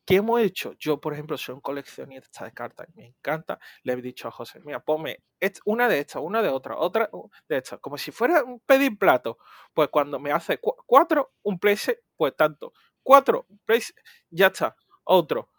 ¿Qué 0.05 0.17
hemos 0.17 0.41
hecho? 0.41 0.73
Yo, 0.79 1.01
por 1.01 1.13
ejemplo, 1.13 1.37
soy 1.37 1.55
un 1.55 1.61
coleccionista 1.61 2.45
de 2.45 2.53
cartas 2.53 2.87
me 2.95 3.07
encanta. 3.07 3.59
Le 3.83 3.93
he 3.93 3.97
dicho 3.97 4.27
a 4.27 4.31
José, 4.31 4.59
mira, 4.65 4.81
ponme 4.83 5.23
una 5.65 5.89
de 5.89 5.99
estas, 5.99 6.21
una 6.23 6.41
de 6.41 6.49
otra, 6.49 6.77
otra 6.77 7.09
de 7.49 7.57
estas, 7.57 7.79
como 7.79 7.97
si 7.97 8.11
fuera 8.11 8.43
un 8.43 8.59
pedir 8.61 8.97
plato. 8.99 9.37
Pues 9.73 9.89
cuando 9.89 10.19
me 10.19 10.31
hace 10.31 10.59
cu- 10.59 10.75
cuatro, 10.87 11.33
un 11.43 11.59
place, 11.59 12.03
pues 12.17 12.35
tanto. 12.37 12.73
Cuatro, 13.03 13.45
un 13.49 13.59
place, 13.65 13.93
ya 14.29 14.47
está. 14.47 14.75
Otro. 15.05 15.51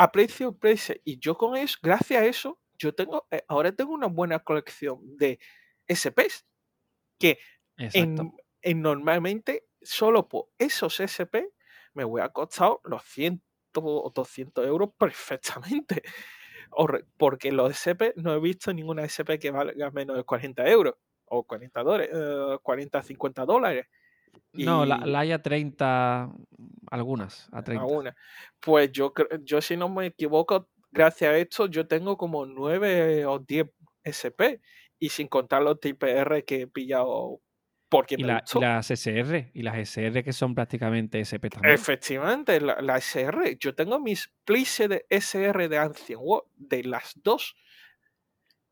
A 0.00 0.10
precio, 0.12 0.56
place. 0.56 1.02
Y 1.04 1.18
yo 1.18 1.36
con 1.36 1.56
eso, 1.56 1.76
gracias 1.82 2.22
a 2.22 2.24
eso, 2.24 2.58
yo 2.78 2.94
tengo, 2.94 3.26
eh, 3.30 3.42
ahora 3.48 3.70
tengo 3.72 3.92
una 3.92 4.06
buena 4.06 4.38
colección 4.38 4.98
de 5.18 5.38
SPs 5.86 6.46
que 7.18 7.38
en, 7.76 8.32
en 8.62 8.80
normalmente 8.80 9.66
solo 9.82 10.26
por 10.26 10.46
esos 10.58 11.00
SP 11.04 11.52
me 11.92 12.06
hubiera 12.06 12.30
costado 12.30 12.80
los 12.84 13.02
100 13.04 13.42
o 13.74 14.10
200 14.14 14.66
euros 14.66 14.90
perfectamente. 14.98 16.02
Porque 17.18 17.52
los 17.52 17.70
SP 17.74 18.14
no 18.16 18.32
he 18.32 18.40
visto 18.40 18.72
ninguna 18.72 19.04
SP 19.04 19.36
que 19.38 19.50
valga 19.50 19.90
menos 19.90 20.16
de 20.16 20.24
40 20.24 20.66
euros 20.68 20.94
o 21.26 21.44
40 21.44 21.82
dólares, 21.82 22.10
eh, 22.14 22.58
40, 22.62 23.02
50 23.02 23.44
dólares. 23.44 23.86
No, 24.52 24.84
la, 24.84 24.98
la 25.06 25.20
hay 25.20 25.32
a 25.32 25.40
30, 25.42 26.30
algunas, 26.90 27.48
a 27.52 27.62
30. 27.62 27.84
alguna. 27.84 28.16
Pues 28.60 28.90
yo, 28.92 29.12
yo 29.42 29.60
si 29.60 29.76
no 29.76 29.88
me 29.88 30.06
equivoco, 30.06 30.68
gracias 30.90 31.32
a 31.32 31.36
esto 31.38 31.66
yo 31.66 31.86
tengo 31.86 32.16
como 32.16 32.46
9 32.46 33.24
o 33.26 33.38
10 33.38 33.66
SP 34.02 34.60
y 34.98 35.08
sin 35.10 35.28
contar 35.28 35.62
los 35.62 35.78
TPR 35.80 36.44
que 36.44 36.62
he 36.62 36.66
pillado 36.66 37.40
porque 37.88 38.16
Y, 38.16 38.24
la- 38.24 38.44
y 38.54 38.58
las 38.60 38.90
SR, 38.90 39.50
y 39.54 39.62
las 39.62 39.76
SR 39.76 40.22
que 40.24 40.32
son 40.32 40.54
prácticamente 40.54 41.20
SP 41.20 41.48
también. 41.50 41.74
Efectivamente, 41.74 42.60
la, 42.60 42.80
la 42.80 42.98
SR. 42.98 43.56
Yo 43.58 43.74
tengo 43.74 43.98
mis 44.00 44.32
plices 44.44 44.88
de 44.88 45.06
SR 45.08 45.68
de 45.68 45.78
Ancient 45.78 46.20
War, 46.22 46.42
de 46.56 46.84
las 46.84 47.12
dos. 47.22 47.54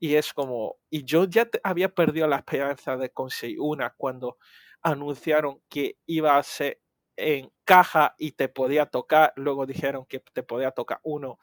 Y 0.01 0.15
es 0.15 0.33
como, 0.33 0.77
y 0.91 1.05
yo 1.05 1.25
ya 1.25 1.47
te- 1.47 1.61
había 1.65 1.89
perdido 1.89 2.29
la 2.29 2.37
esperanza 2.37 2.97
de 2.97 3.11
conseguir 3.11 3.59
una 3.61 3.91
cuando 3.97 4.39
anunciaron 4.83 5.61
que 5.69 5.99
iba 6.07 6.37
a 6.37 6.43
ser 6.43 6.81
en 7.17 7.51
caja 7.65 8.15
y 8.19 8.33
te 8.33 8.49
podía 8.49 8.87
tocar, 8.87 9.33
luego 9.37 9.67
dijeron 9.67 10.07
que 10.07 10.21
te 10.21 10.43
podía 10.43 10.71
tocar 10.71 11.01
uno 11.03 11.39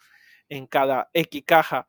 en 0.50 0.68
cada 0.68 1.10
X 1.14 1.44
caja. 1.46 1.88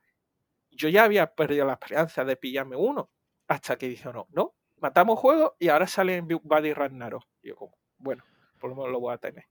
Yo 0.71 0.89
ya 0.89 1.05
había 1.05 1.35
perdido 1.35 1.65
la 1.65 1.75
esperanza 1.75 2.25
de 2.25 2.37
pillarme 2.37 2.77
uno, 2.77 3.11
hasta 3.49 3.77
que 3.77 3.89
dijeron, 3.89 4.15
no, 4.15 4.27
no, 4.31 4.55
matamos 4.79 5.19
juego 5.19 5.57
y 5.59 5.69
ahora 5.69 5.87
sale 5.87 6.17
en 6.17 6.27
Buddy 6.29 6.73
Ragnarok. 6.73 7.25
Yo 7.43 7.57
como, 7.57 7.79
bueno, 7.99 8.25
por 8.59 8.71
lo 8.71 8.77
menos 8.77 8.91
lo 8.91 9.01
voy 9.01 9.15
a 9.15 9.19
tener. 9.19 9.45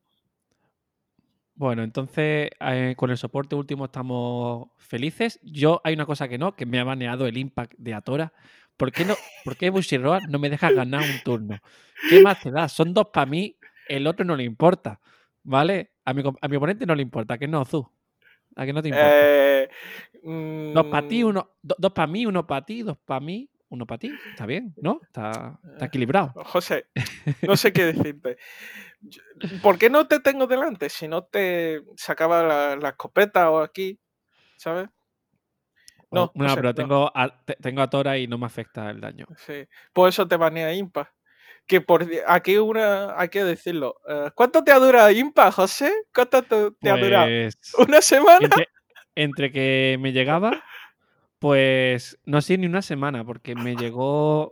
Bueno, 1.57 1.83
entonces 1.83 2.49
eh, 2.59 2.95
con 2.97 3.11
el 3.11 3.17
soporte 3.17 3.55
último 3.55 3.85
estamos 3.85 4.67
felices. 4.77 5.39
Yo 5.41 5.79
hay 5.85 5.93
una 5.93 6.05
cosa 6.05 6.27
que 6.27 6.37
no, 6.37 6.53
que 6.53 6.65
me 6.65 6.79
ha 6.79 6.83
baneado 6.83 7.27
el 7.27 7.37
impact 7.37 7.75
de 7.77 7.93
Atora. 7.93 8.33
¿Por 8.77 8.91
qué, 8.91 9.05
no, 9.05 9.17
¿por 9.43 9.57
qué 9.57 9.69
Bushiroad 9.69 10.23
no 10.23 10.39
me 10.39 10.49
deja 10.49 10.71
ganar 10.71 11.01
un 11.03 11.19
turno? 11.19 11.59
¿Qué 12.05 12.19
más 12.19 12.39
te 12.39 12.51
da? 12.51 12.67
Son 12.69 12.93
dos 12.93 13.07
para 13.13 13.25
mí, 13.25 13.57
el 13.85 14.07
otro 14.07 14.25
no 14.25 14.35
le 14.35 14.43
importa. 14.43 14.99
¿Vale? 15.43 15.91
A 16.05 16.13
mi, 16.13 16.23
a 16.41 16.47
mi 16.47 16.55
oponente 16.57 16.85
no 16.85 16.95
le 16.95 17.03
importa, 17.03 17.37
que 17.37 17.47
no, 17.47 17.63
Zu. 17.65 17.87
¿A 18.55 18.65
que 18.65 18.73
no 18.73 18.81
te 18.81 18.89
importa? 18.89 19.15
Eh, 19.21 19.69
dos 20.73 20.85
para 20.87 21.07
ti, 21.07 21.23
mm, 21.23 21.27
uno, 21.27 21.51
do- 21.61 21.75
dos 21.77 21.91
para 21.91 22.07
mí, 22.07 22.25
uno 22.25 22.45
para 22.47 22.65
ti, 22.65 22.81
dos 22.83 22.97
para 22.97 23.19
mí, 23.19 23.49
uno 23.69 23.85
para 23.85 23.99
ti. 23.99 24.19
Está 24.29 24.45
bien, 24.45 24.73
¿no? 24.81 24.99
Está, 25.03 25.59
está 25.73 25.85
equilibrado. 25.85 26.33
José, 26.45 26.87
no 27.43 27.55
sé 27.57 27.71
qué 27.73 27.85
decirte. 27.93 28.37
¿Por 29.61 29.77
qué 29.77 29.89
no 29.89 30.07
te 30.07 30.19
tengo 30.19 30.47
delante? 30.47 30.89
Si 30.89 31.07
no 31.07 31.23
te 31.25 31.81
sacaba 31.97 32.43
la, 32.43 32.75
la 32.75 32.89
escopeta 32.89 33.49
o 33.51 33.59
aquí, 33.59 33.99
¿sabes? 34.57 34.89
No, 36.11 36.31
No, 36.35 36.43
no 36.45 36.49
sé, 36.49 36.55
pero 36.55 36.73
tengo 36.75 37.11
a, 37.13 37.43
te- 37.45 37.55
tengo 37.55 37.81
a 37.81 37.89
Tora 37.89 38.17
y 38.17 38.27
no 38.27 38.37
me 38.37 38.45
afecta 38.45 38.89
el 38.89 39.01
daño. 39.01 39.25
Sí. 39.37 39.65
Por 39.93 40.09
eso 40.09 40.27
te 40.27 40.37
banea 40.37 40.73
Impa. 40.73 41.11
Que 41.67 41.81
por 41.81 42.07
aquí 42.27 42.57
una 42.57 43.19
hay 43.19 43.29
que 43.29 43.43
decirlo. 43.43 43.95
eh, 44.07 44.29
¿Cuánto 44.35 44.63
te 44.63 44.71
ha 44.71 44.77
durado 44.79 45.09
Impa, 45.11 45.51
José? 45.51 45.91
¿Cuánto 46.13 46.43
te, 46.43 46.55
ha 46.89 46.97
durado? 46.97 47.25
Pues, 47.25 47.57
¿Una 47.87 48.01
semana? 48.01 48.39
entre, 48.45 48.67
entre 49.15 49.51
que 49.51 49.97
me 49.99 50.11
llegaba, 50.11 50.63
pues 51.39 52.17
no 52.25 52.41
sé 52.41 52.57
ni 52.57 52.65
una 52.67 52.81
semana, 52.81 53.23
porque 53.25 53.55
me 53.55 53.75
llegó, 53.75 54.51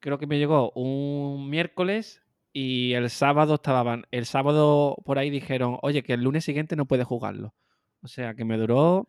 creo 0.00 0.18
que 0.18 0.26
me 0.26 0.38
llegó 0.38 0.70
un 0.72 1.48
miércoles 1.50 2.22
y 2.52 2.92
el 2.92 3.08
sábado 3.10 3.54
estaban, 3.54 4.06
el 4.10 4.26
sábado 4.26 4.96
por 5.04 5.18
ahí 5.18 5.30
dijeron, 5.30 5.78
oye, 5.82 6.02
que 6.02 6.12
el 6.12 6.22
lunes 6.22 6.44
siguiente 6.44 6.76
no 6.76 6.84
puedes 6.86 7.06
jugarlo. 7.06 7.54
O 8.02 8.08
sea, 8.08 8.34
que 8.34 8.44
me 8.44 8.58
duró 8.58 9.08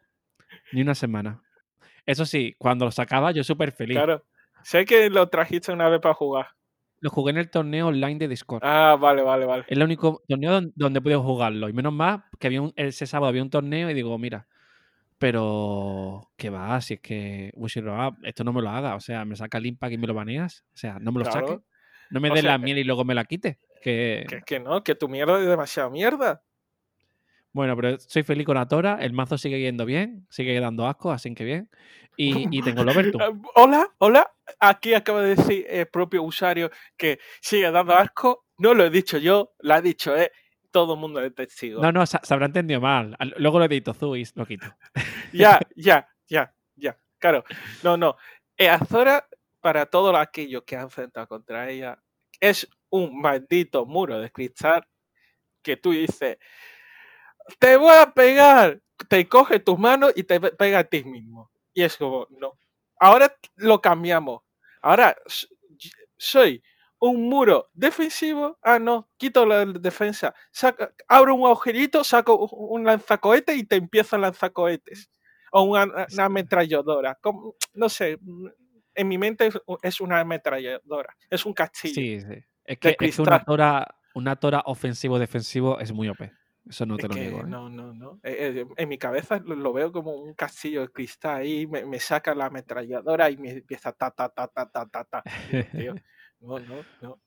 ni 0.71 0.81
una 0.81 0.95
semana. 0.95 1.41
Eso 2.05 2.25
sí, 2.25 2.55
cuando 2.57 2.85
lo 2.85 2.91
sacaba 2.91 3.31
yo 3.31 3.43
súper 3.43 3.71
feliz. 3.71 3.97
Claro. 3.97 4.23
Sé 4.63 4.85
que 4.85 5.09
lo 5.09 5.27
trajiste 5.29 5.71
una 5.71 5.89
vez 5.89 5.99
para 5.99 6.13
jugar. 6.13 6.47
Lo 6.99 7.09
jugué 7.09 7.31
en 7.31 7.37
el 7.37 7.49
torneo 7.49 7.87
online 7.87 8.17
de 8.17 8.27
Discord. 8.29 8.61
Ah, 8.63 8.97
vale, 8.99 9.21
vale, 9.23 9.45
vale. 9.45 9.63
Es 9.67 9.77
el 9.77 9.83
único 9.83 10.21
torneo 10.27 10.51
don- 10.53 10.71
donde 10.75 10.99
he 10.99 11.01
podido 11.01 11.21
jugarlo. 11.21 11.67
Y 11.67 11.73
menos 11.73 11.91
mal 11.93 12.23
que 12.39 12.47
había 12.47 12.61
un- 12.61 12.73
ese 12.77 13.05
sábado 13.05 13.27
había 13.29 13.41
un 13.41 13.49
torneo 13.49 13.89
y 13.89 13.93
digo, 13.93 14.17
mira, 14.17 14.47
pero 15.17 16.29
¿qué 16.37 16.49
va? 16.49 16.79
Si 16.81 16.95
es 16.95 16.99
que 17.01 17.51
Bushiroad, 17.55 18.13
esto 18.23 18.43
no 18.43 18.53
me 18.53 18.61
lo 18.61 18.69
haga. 18.69 18.95
O 18.95 18.99
sea, 18.99 19.25
me 19.25 19.35
saca 19.35 19.57
el 19.57 19.65
impact 19.67 19.93
y 19.93 19.97
me 19.97 20.07
lo 20.07 20.13
baneas. 20.13 20.65
O 20.73 20.77
sea, 20.77 20.97
no 20.99 21.11
me 21.11 21.19
lo 21.23 21.25
Claro. 21.29 21.47
saque. 21.47 21.59
No 22.09 22.19
me 22.19 22.29
sea, 22.31 22.41
la 22.43 22.57
miel 22.57 22.77
y 22.77 22.83
luego 22.83 23.03
me 23.05 23.15
la 23.15 23.25
quite. 23.25 23.57
Que... 23.81 24.25
Que, 24.29 24.41
que 24.45 24.59
no, 24.59 24.83
que 24.83 24.95
tu 24.95 25.07
mierda 25.09 25.39
es 25.39 25.47
demasiada 25.47 25.89
mierda. 25.89 26.43
Bueno, 27.53 27.75
pero 27.75 27.99
soy 27.99 28.23
feliz 28.23 28.45
con 28.45 28.57
Atora. 28.57 28.97
El 28.99 29.13
mazo 29.13 29.37
sigue 29.37 29.59
yendo 29.59 29.85
bien. 29.85 30.25
Sigue 30.29 30.59
dando 30.59 30.87
asco, 30.87 31.11
así 31.11 31.33
que 31.35 31.43
bien. 31.43 31.69
Y, 32.17 32.47
y 32.57 32.61
tengo 32.61 32.81
el 32.81 32.89
Overtum. 32.89 33.21
Ah, 33.21 33.29
Hola, 33.55 33.87
hola. 33.99 34.31
Aquí 34.59 34.93
acaba 34.93 35.21
de 35.21 35.35
decir 35.35 35.65
el 35.69 35.87
propio 35.87 36.23
usuario 36.23 36.69
que 36.97 37.19
sigue 37.41 37.69
dando 37.71 37.93
asco. 37.95 38.45
No 38.57 38.73
lo 38.73 38.85
he 38.85 38.89
dicho 38.89 39.17
yo, 39.17 39.53
lo 39.59 39.73
ha 39.75 39.81
dicho 39.81 40.15
él. 40.15 40.29
Todo 40.71 40.95
el 40.95 40.99
mundo 40.99 41.21
es 41.21 41.33
testigo. 41.35 41.81
No, 41.81 41.91
no, 41.91 42.05
se, 42.07 42.17
se 42.23 42.33
habrá 42.33 42.47
entendido 42.47 42.81
mal. 42.81 43.15
Al- 43.19 43.35
Luego 43.37 43.59
lo 43.59 43.65
edito 43.65 43.93
Zu 43.93 44.15
y 44.15 44.27
lo 44.35 44.45
quito. 44.45 44.65
Ya, 45.31 45.59
ya, 45.75 46.07
ya, 46.27 46.53
ya. 46.75 46.97
Claro. 47.19 47.43
No, 47.83 47.97
no. 47.97 48.15
Eh, 48.57 48.69
Azora, 48.69 49.27
para 49.61 49.85
todos 49.85 50.15
aquellos 50.15 50.63
que 50.63 50.75
han 50.75 50.83
enfrentado 50.83 51.27
contra 51.27 51.69
ella, 51.69 51.97
es 52.39 52.67
un 52.89 53.19
maldito 53.21 53.85
muro 53.85 54.19
de 54.19 54.31
cristal 54.31 54.85
que 55.63 55.77
tú 55.77 55.91
dices, 55.91 56.37
te 57.59 57.77
voy 57.77 57.93
a 57.95 58.11
pegar, 58.13 58.81
te 59.09 59.27
coge 59.27 59.59
tus 59.59 59.77
manos 59.79 60.13
y 60.15 60.23
te 60.23 60.39
pe- 60.39 60.51
pega 60.51 60.79
a 60.79 60.83
ti 60.83 61.03
mismo. 61.03 61.51
Y 61.73 61.83
es 61.83 61.97
como, 61.97 62.27
no. 62.29 62.53
Ahora 62.99 63.35
lo 63.55 63.81
cambiamos. 63.81 64.41
Ahora 64.81 65.15
soy 66.17 66.63
un 66.99 67.27
muro 67.29 67.69
defensivo. 67.73 68.57
Ah, 68.61 68.79
no, 68.79 69.09
quito 69.17 69.45
la 69.45 69.65
defensa. 69.65 70.33
Saca, 70.51 70.93
abro 71.07 71.35
un 71.35 71.45
agujerito, 71.45 72.03
saco 72.03 72.37
un 72.47 72.85
lanzacohete 72.85 73.55
y 73.55 73.63
te 73.65 73.75
empiezo 73.75 74.15
a 74.15 74.19
lanzar 74.19 74.53
cohetes. 74.53 75.09
O 75.51 75.63
una, 75.63 75.83
una 76.11 76.25
ametralladora. 76.25 77.15
Como- 77.21 77.55
No 77.73 77.89
sé. 77.89 78.17
En 78.95 79.07
mi 79.07 79.17
mente 79.17 79.49
es, 79.81 79.99
una 80.01 80.19
ametralladora. 80.19 81.15
Es 81.29 81.45
un 81.45 81.53
castillo. 81.53 81.95
Sí, 81.95 82.21
sí. 82.21 82.43
Es 82.65 82.77
que, 82.77 82.89
es 82.89 82.97
que 83.15 83.21
una 83.21 83.43
Tora, 83.43 83.95
una 84.13 84.35
Tora 84.37 84.61
ofensivo-defensivo 84.65 85.79
es 85.79 85.91
muy 85.91 86.07
OP. 86.09 86.31
Eso 86.69 86.85
no 86.85 86.97
te 86.97 87.07
Es 87.07 87.09
lo 87.09 87.21
digo. 87.21 87.39
¿eh? 87.41 87.43
no, 87.45 87.69
no, 87.69 87.93
no. 87.93 88.19
Eh, 88.23 88.53
eh, 88.61 88.65
en 88.77 88.89
mi 88.89 88.97
cabeza 88.97 89.39
lo, 89.39 89.73
veo 89.73 89.91
como 89.91 90.13
un 90.15 90.33
castillo 90.33 90.81
de 90.81 90.89
cristal 90.89 91.41
ahí, 91.41 91.67
me, 91.67 91.85
me 91.85 91.99
saca 91.99 92.33
la 92.33 92.45
ametralladora 92.45 93.29
y 93.29 93.37
me 93.37 93.51
empieza 93.51 93.91
ta, 93.91 94.11
ta, 94.11 94.29
ta, 94.29 94.47
ta, 94.47 94.69
ta, 94.71 94.85
ta, 94.87 95.03
ta. 95.03 95.23
Tío, 95.71 95.93
no, 96.39 96.59
no, 96.59 96.75
no, 97.01 97.19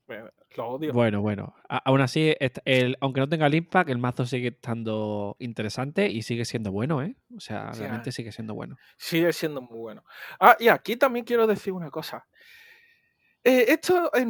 lo 0.57 0.67
odio. 0.69 0.93
Bueno, 0.95 1.21
bueno. 1.21 1.55
A- 1.69 1.79
aún 1.85 2.01
así, 2.01 2.35
el, 2.65 2.97
aunque 3.01 3.21
no 3.21 3.29
tenga 3.29 3.47
el 3.47 3.55
impact, 3.55 3.91
el 3.91 3.99
mazo 3.99 4.25
sigue 4.25 4.49
estando 4.49 5.37
interesante 5.39 6.09
y 6.09 6.23
sigue 6.23 6.45
siendo 6.47 6.73
bueno, 6.73 7.03
¿eh? 7.03 7.15
O 7.37 7.41
sea, 7.41 7.73
Sí, 7.75 7.81
realmente 7.81 8.09
ah. 8.11 8.13
sigue 8.13 8.33
siendo 8.33 8.55
bueno. 8.55 8.77
Sigue 8.97 9.33
siendo 9.35 9.61
muy 9.61 9.79
bueno. 9.79 10.03
Ah, 10.41 10.57
y 10.59 10.69
aquí 10.69 10.97
también 10.97 11.25
quiero 11.27 11.47
decir 11.47 11.73
una 11.75 11.91
cosa. 11.91 12.27
Eh, 13.45 13.67
esto 13.69 14.11
eh, 14.15 14.27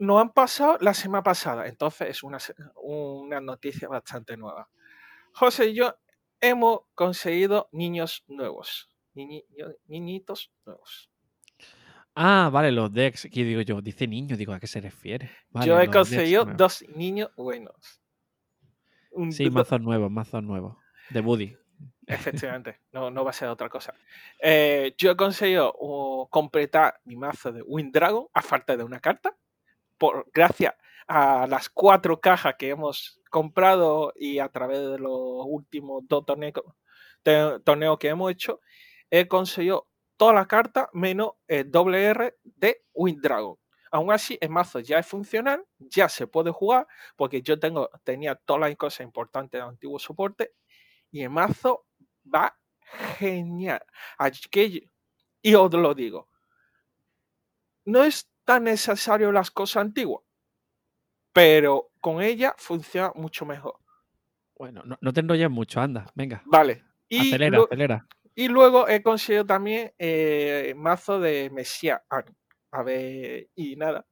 no- 0.00 0.14
nos 0.14 0.20
han 0.22 0.32
pasado 0.32 0.78
la 0.80 0.94
semana 0.94 1.22
pasada, 1.22 1.66
entonces 1.66 2.08
es 2.08 2.22
una, 2.22 2.38
una 2.82 3.40
noticia 3.40 3.88
bastante 3.88 4.36
nueva. 4.36 4.68
José 5.34 5.68
y 5.68 5.74
yo 5.74 5.94
hemos 6.40 6.80
conseguido 6.94 7.68
niños 7.72 8.24
nuevos. 8.26 8.88
Niñi- 9.14 9.44
niñitos 9.86 10.52
nuevos. 10.64 11.10
Ah, 12.14 12.50
vale, 12.52 12.72
los 12.72 12.92
decks. 12.92 13.26
Aquí 13.26 13.44
digo 13.44 13.60
yo, 13.60 13.80
dice 13.80 14.06
niño, 14.06 14.36
digo, 14.36 14.52
¿a 14.52 14.58
qué 14.60 14.66
se 14.66 14.80
refiere? 14.80 15.30
Vale, 15.50 15.66
Yo 15.66 15.80
he 15.80 15.88
conseguido 15.88 16.44
dos 16.56 16.84
niños 16.96 17.30
buenos. 17.36 18.02
Un- 19.12 19.32
Sí, 19.32 19.48
mazos 19.50 19.80
nuevos, 19.80 20.10
mazos 20.10 20.42
nuevos. 20.42 20.76
De 21.10 21.20
Buddy. 21.20 21.56
Efectivamente, 22.06 22.80
no, 22.92 23.10
no 23.10 23.24
va 23.24 23.30
a 23.30 23.32
ser 23.32 23.48
otra 23.48 23.68
cosa. 23.68 23.94
Eh, 24.40 24.94
yo 24.98 25.12
he 25.12 25.16
conseguido 25.16 25.72
uh, 25.78 26.26
completar 26.28 27.00
mi 27.04 27.16
mazo 27.16 27.52
de 27.52 27.62
Wind 27.62 27.92
Dragon 27.92 28.26
a 28.34 28.42
falta 28.42 28.76
de 28.76 28.82
una 28.84 28.98
carta. 29.00 29.36
Por, 30.00 30.30
gracias 30.32 30.74
a 31.06 31.46
las 31.46 31.68
cuatro 31.68 32.18
cajas 32.22 32.54
que 32.58 32.70
hemos 32.70 33.20
comprado 33.28 34.14
y 34.16 34.38
a 34.38 34.48
través 34.48 34.78
de 34.78 34.98
los 34.98 35.44
últimos 35.44 36.04
dos 36.08 36.24
torneos, 36.24 36.54
torneos 37.22 37.98
que 37.98 38.08
hemos 38.08 38.32
hecho, 38.32 38.60
he 39.10 39.28
conseguido 39.28 39.88
todas 40.16 40.34
las 40.34 40.46
cartas 40.46 40.88
menos 40.94 41.32
el 41.46 41.70
doble 41.70 42.02
R 42.02 42.34
de 42.44 42.82
Wind 42.94 43.20
Dragon. 43.20 43.56
Aún 43.90 44.10
así, 44.10 44.38
el 44.40 44.48
mazo 44.48 44.80
ya 44.80 45.00
es 45.00 45.06
funcional, 45.06 45.66
ya 45.78 46.08
se 46.08 46.26
puede 46.26 46.50
jugar, 46.50 46.86
porque 47.14 47.42
yo 47.42 47.60
tengo, 47.60 47.90
tenía 48.02 48.36
todas 48.36 48.60
las 48.60 48.76
cosas 48.76 49.00
importantes 49.04 49.60
de 49.60 49.66
antiguo 49.66 49.98
soporte 49.98 50.54
y 51.10 51.24
el 51.24 51.30
mazo 51.30 51.84
va 52.34 52.56
genial. 53.18 53.84
Así 54.16 54.48
que, 54.48 54.88
y 55.42 55.54
os 55.54 55.74
lo 55.74 55.94
digo, 55.94 56.30
no 57.84 58.02
es 58.02 58.30
tan 58.50 58.64
necesario 58.64 59.30
las 59.30 59.52
cosas 59.52 59.82
antiguas, 59.82 60.24
pero 61.32 61.92
con 62.00 62.20
ella 62.20 62.52
funciona 62.58 63.12
mucho 63.14 63.46
mejor. 63.46 63.74
Bueno, 64.58 64.82
no, 64.84 64.98
no 65.00 65.12
te 65.12 65.20
enrolles 65.20 65.48
mucho, 65.48 65.80
anda, 65.80 66.06
venga. 66.16 66.42
Vale. 66.46 66.82
Y, 67.08 67.28
acelera, 67.34 67.60
acelera. 67.62 68.06
y 68.34 68.48
luego 68.48 68.88
he 68.88 69.02
conseguido 69.04 69.46
también 69.46 69.92
eh, 69.98 70.74
mazo 70.76 71.20
de 71.20 71.48
Mesías. 71.50 72.00
A 72.72 72.82
ver, 72.82 73.48
y 73.54 73.76
nada. 73.76 74.04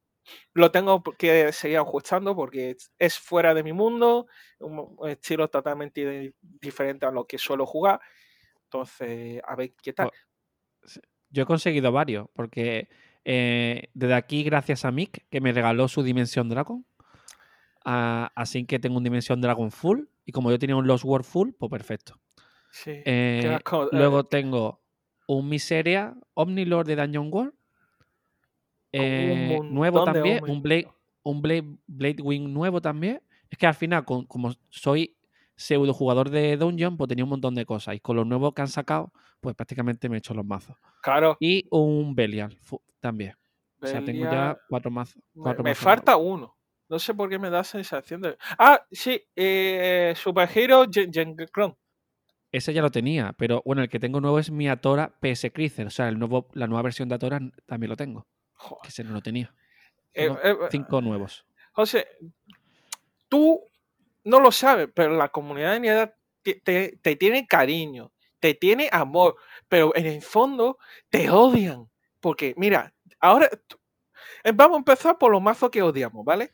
Lo 0.53 0.71
tengo 0.71 1.03
que 1.03 1.51
seguir 1.51 1.77
ajustando 1.77 2.33
porque 2.35 2.77
es- 2.97 3.19
fuera 3.19 3.53
de 3.53 3.63
mi 3.63 3.73
mundo, 3.73 4.27
un 4.59 4.97
estilo 5.09 5.49
totalmente 5.49 6.09
di- 6.09 6.33
diferente 6.41 7.05
a 7.05 7.11
lo 7.11 7.25
que 7.27 7.37
suelo 7.37 7.65
jugar. 7.65 7.99
Entonces, 8.63 9.41
a 9.45 9.55
ver 9.57 9.73
qué 9.81 9.91
tal. 9.91 10.11
Yo 11.29 11.43
he 11.43 11.45
conseguido 11.45 11.91
varios, 11.91 12.27
porque 12.33 12.87
eh, 13.31 13.89
desde 13.93 14.15
aquí, 14.15 14.41
gracias 14.43 14.85
a 14.85 14.91
Mick, 14.91 15.23
que 15.29 15.39
me 15.39 15.51
regaló 15.51 15.87
su 15.87 16.01
Dimensión 16.01 16.49
Dragon. 16.49 16.83
Ah, 17.85 18.31
así 18.33 18.65
que 18.65 18.79
tengo 18.79 18.97
un 18.97 19.03
Dimensión 19.03 19.39
Dragon 19.39 19.69
full. 19.69 20.01
Y 20.25 20.31
como 20.31 20.49
yo 20.49 20.57
tenía 20.57 20.75
un 20.75 20.87
Lost 20.87 21.05
World 21.05 21.25
full, 21.25 21.51
pues 21.57 21.69
perfecto. 21.69 22.19
Sí. 22.71 22.89
Eh, 23.05 23.41
eh, 23.45 23.59
luego 23.91 24.23
tengo 24.25 24.81
un 25.27 25.47
Miseria 25.47 26.15
Omnilord 26.33 26.87
de 26.87 26.95
Dungeon 26.95 27.29
World. 27.31 27.53
Eh, 28.91 29.57
Un 29.59 29.73
nuevo 29.75 30.03
también, 30.03 30.43
un 30.49 30.61
Blade, 30.63 30.87
un 31.21 31.41
Blade, 31.43 31.77
Blade 31.85 32.21
Wing 32.23 32.51
nuevo 32.51 32.81
también. 32.81 33.21
Es 33.49 33.57
que 33.59 33.67
al 33.67 33.75
final, 33.75 34.05
con- 34.05 34.25
como 34.25 34.51
soy 34.69 35.15
pseudo 35.59 35.93
jugador 35.93 36.29
de 36.29 36.55
Dungeon, 36.57 36.97
pues 36.97 37.09
tenía 37.09 37.25
un 37.25 37.29
montón 37.29 37.53
de 37.53 37.65
cosas. 37.65 37.95
Y 37.95 37.99
con 37.99 38.15
los 38.15 38.25
nuevos 38.25 38.53
que 38.53 38.61
han 38.61 38.67
sacado, 38.69 39.11
pues 39.41 39.55
prácticamente 39.55 40.07
me 40.09 40.15
he 40.15 40.19
hecho 40.19 40.33
los 40.33 40.45
mazos. 40.45 40.75
Claro, 41.01 41.37
Y 41.39 41.65
un 41.69 42.15
Belial 42.15 42.57
también. 42.99 43.35
O 43.81 43.87
sea, 43.87 44.03
tengo 44.03 44.23
ya 44.23 44.57
cuatro 44.67 44.89
mazos. 44.91 45.21
me, 45.33 45.43
cuatro 45.43 45.63
me 45.63 45.71
mazos 45.71 45.83
falta 45.83 46.11
nuevos. 46.13 46.33
uno. 46.33 46.55
No 46.89 46.97
sé 46.97 47.13
por 47.13 47.29
qué 47.29 47.37
me 47.37 47.49
da 47.49 47.63
sensación 47.63 48.21
de. 48.21 48.35
Ah, 48.57 48.81
sí, 48.91 49.21
eh, 49.35 50.13
Super 50.15 50.49
Hero 50.53 50.85
Genkron. 50.91 51.77
Ese 52.51 52.73
ya 52.73 52.81
lo 52.81 52.89
tenía, 52.89 53.33
pero 53.37 53.61
bueno, 53.63 53.83
el 53.83 53.89
que 53.89 53.99
tengo 53.99 54.19
nuevo 54.19 54.39
es 54.39 54.49
mi 54.49 54.67
Atora 54.67 55.13
PS 55.21 55.51
Cruiser. 55.53 55.85
O 55.85 55.91
sea, 55.91 56.09
el 56.09 56.17
nuevo, 56.17 56.47
la 56.53 56.65
nueva 56.65 56.81
versión 56.81 57.07
de 57.07 57.15
Atora 57.15 57.39
también 57.67 57.89
lo 57.91 57.95
tengo. 57.95 58.25
Joder. 58.53 58.81
Que 58.81 58.87
ese 58.89 59.03
no 59.03 59.11
lo 59.13 59.21
tenía. 59.21 59.53
Eh, 60.13 60.25
Tengo 60.25 60.39
eh, 60.41 60.67
cinco 60.71 60.99
nuevos. 61.01 61.45
José, 61.73 62.07
tú 63.29 63.61
no 64.23 64.39
lo 64.39 64.51
sabes, 64.51 64.89
pero 64.93 65.15
la 65.15 65.29
comunidad 65.29 65.73
de 65.73 65.79
Nieda 65.79 66.15
te, 66.41 66.55
te- 66.55 66.97
te 67.01 67.15
tiene 67.15 67.47
cariño, 67.47 68.11
te 68.39 68.53
tiene 68.53 68.89
amor, 68.91 69.35
pero 69.67 69.95
en 69.95 70.05
el 70.05 70.21
fondo 70.21 70.77
te 71.09 71.29
odian. 71.29 71.89
Porque, 72.19 72.53
mira, 72.57 72.93
ahora 73.19 73.49
eh, 74.43 74.51
vamos 74.53 74.75
a 74.75 74.79
empezar 74.79 75.17
por 75.17 75.31
los 75.31 75.41
mazos 75.41 75.69
que 75.69 75.81
odiamos, 75.81 76.25
¿vale? 76.25 76.53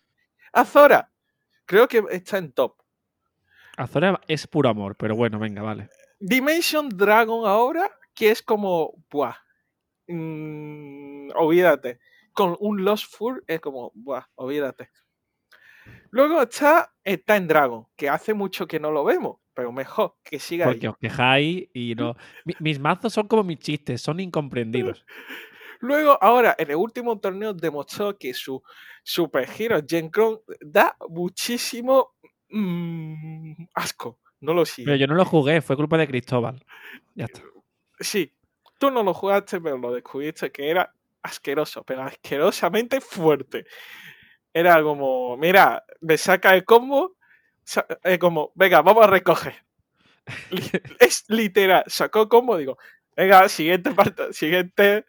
Azora, 0.53 1.11
creo 1.65 1.87
que 1.87 2.03
está 2.11 2.37
en 2.37 2.51
top. 2.53 2.75
Azora 3.77 4.19
es 4.27 4.47
puro 4.47 4.69
amor, 4.69 4.95
pero 4.95 5.15
bueno, 5.15 5.37
venga, 5.39 5.61
vale. 5.61 5.89
Dimension 6.19 6.87
Dragon 6.89 7.45
ahora, 7.45 7.91
que 8.13 8.29
es 8.31 8.41
como, 8.41 8.93
buah, 9.11 9.35
mm, 10.07 11.31
olvídate. 11.35 11.99
Con 12.33 12.55
un 12.59 12.83
Lost 12.83 13.11
Fur 13.15 13.43
es 13.47 13.59
como, 13.59 13.91
buah, 13.95 14.23
olvídate. 14.35 14.89
Luego 16.15 16.41
está, 16.43 16.93
está 17.03 17.35
en 17.35 17.45
Dragon, 17.45 17.85
que 17.97 18.07
hace 18.07 18.33
mucho 18.33 18.65
que 18.67 18.79
no 18.79 18.89
lo 18.89 19.03
vemos, 19.03 19.35
pero 19.53 19.73
mejor 19.73 20.15
que 20.23 20.39
siga 20.39 20.63
Porque 20.65 20.87
ahí. 20.87 20.91
os 20.91 20.97
quejáis 20.97 21.67
y 21.73 21.93
no. 21.93 22.15
Mi- 22.45 22.55
mis 22.61 22.79
mazos 22.79 23.11
son 23.11 23.27
como 23.27 23.43
mis 23.43 23.59
chistes, 23.59 24.01
son 24.01 24.21
incomprendidos. 24.21 25.05
Luego, 25.81 26.17
ahora, 26.21 26.55
en 26.57 26.69
el 26.71 26.77
último 26.77 27.19
torneo 27.19 27.53
demostró 27.53 28.17
que 28.17 28.33
su 28.33 28.63
Super 29.03 29.45
Hero 29.59 29.81
Genkron 29.85 30.39
da 30.61 30.95
muchísimo 31.09 32.15
mm, 32.49 33.65
asco. 33.73 34.17
No 34.39 34.53
lo 34.53 34.65
sigue. 34.65 34.85
Pero 34.85 34.95
yo 34.97 35.07
no 35.07 35.15
lo 35.15 35.25
jugué, 35.25 35.61
fue 35.61 35.75
culpa 35.75 35.97
de 35.97 36.07
Cristóbal. 36.07 36.63
Ya 37.13 37.25
está. 37.25 37.41
Sí, 37.99 38.33
tú 38.79 38.89
no 38.89 39.03
lo 39.03 39.13
jugaste, 39.13 39.59
pero 39.59 39.77
lo 39.77 39.93
descubriste 39.93 40.49
que 40.49 40.69
era 40.69 40.93
asqueroso, 41.23 41.83
pero 41.83 42.03
asquerosamente 42.03 43.01
fuerte. 43.01 43.65
Era 44.57 44.81
como, 44.81 45.35
mira, 45.35 45.83
me 45.99 46.17
saca 46.17 46.55
el 46.55 46.63
combo, 46.63 47.17
eh, 48.05 48.17
como, 48.17 48.53
venga, 48.55 48.81
vamos 48.81 49.03
a 49.03 49.07
recoger. 49.07 49.53
Es 50.99 51.25
literal, 51.27 51.83
sacó 51.87 52.29
combo, 52.29 52.57
digo, 52.57 52.77
venga, 53.17 53.49
siguiente 53.49 53.91
parte, 53.91 54.31
siguiente, 54.31 55.05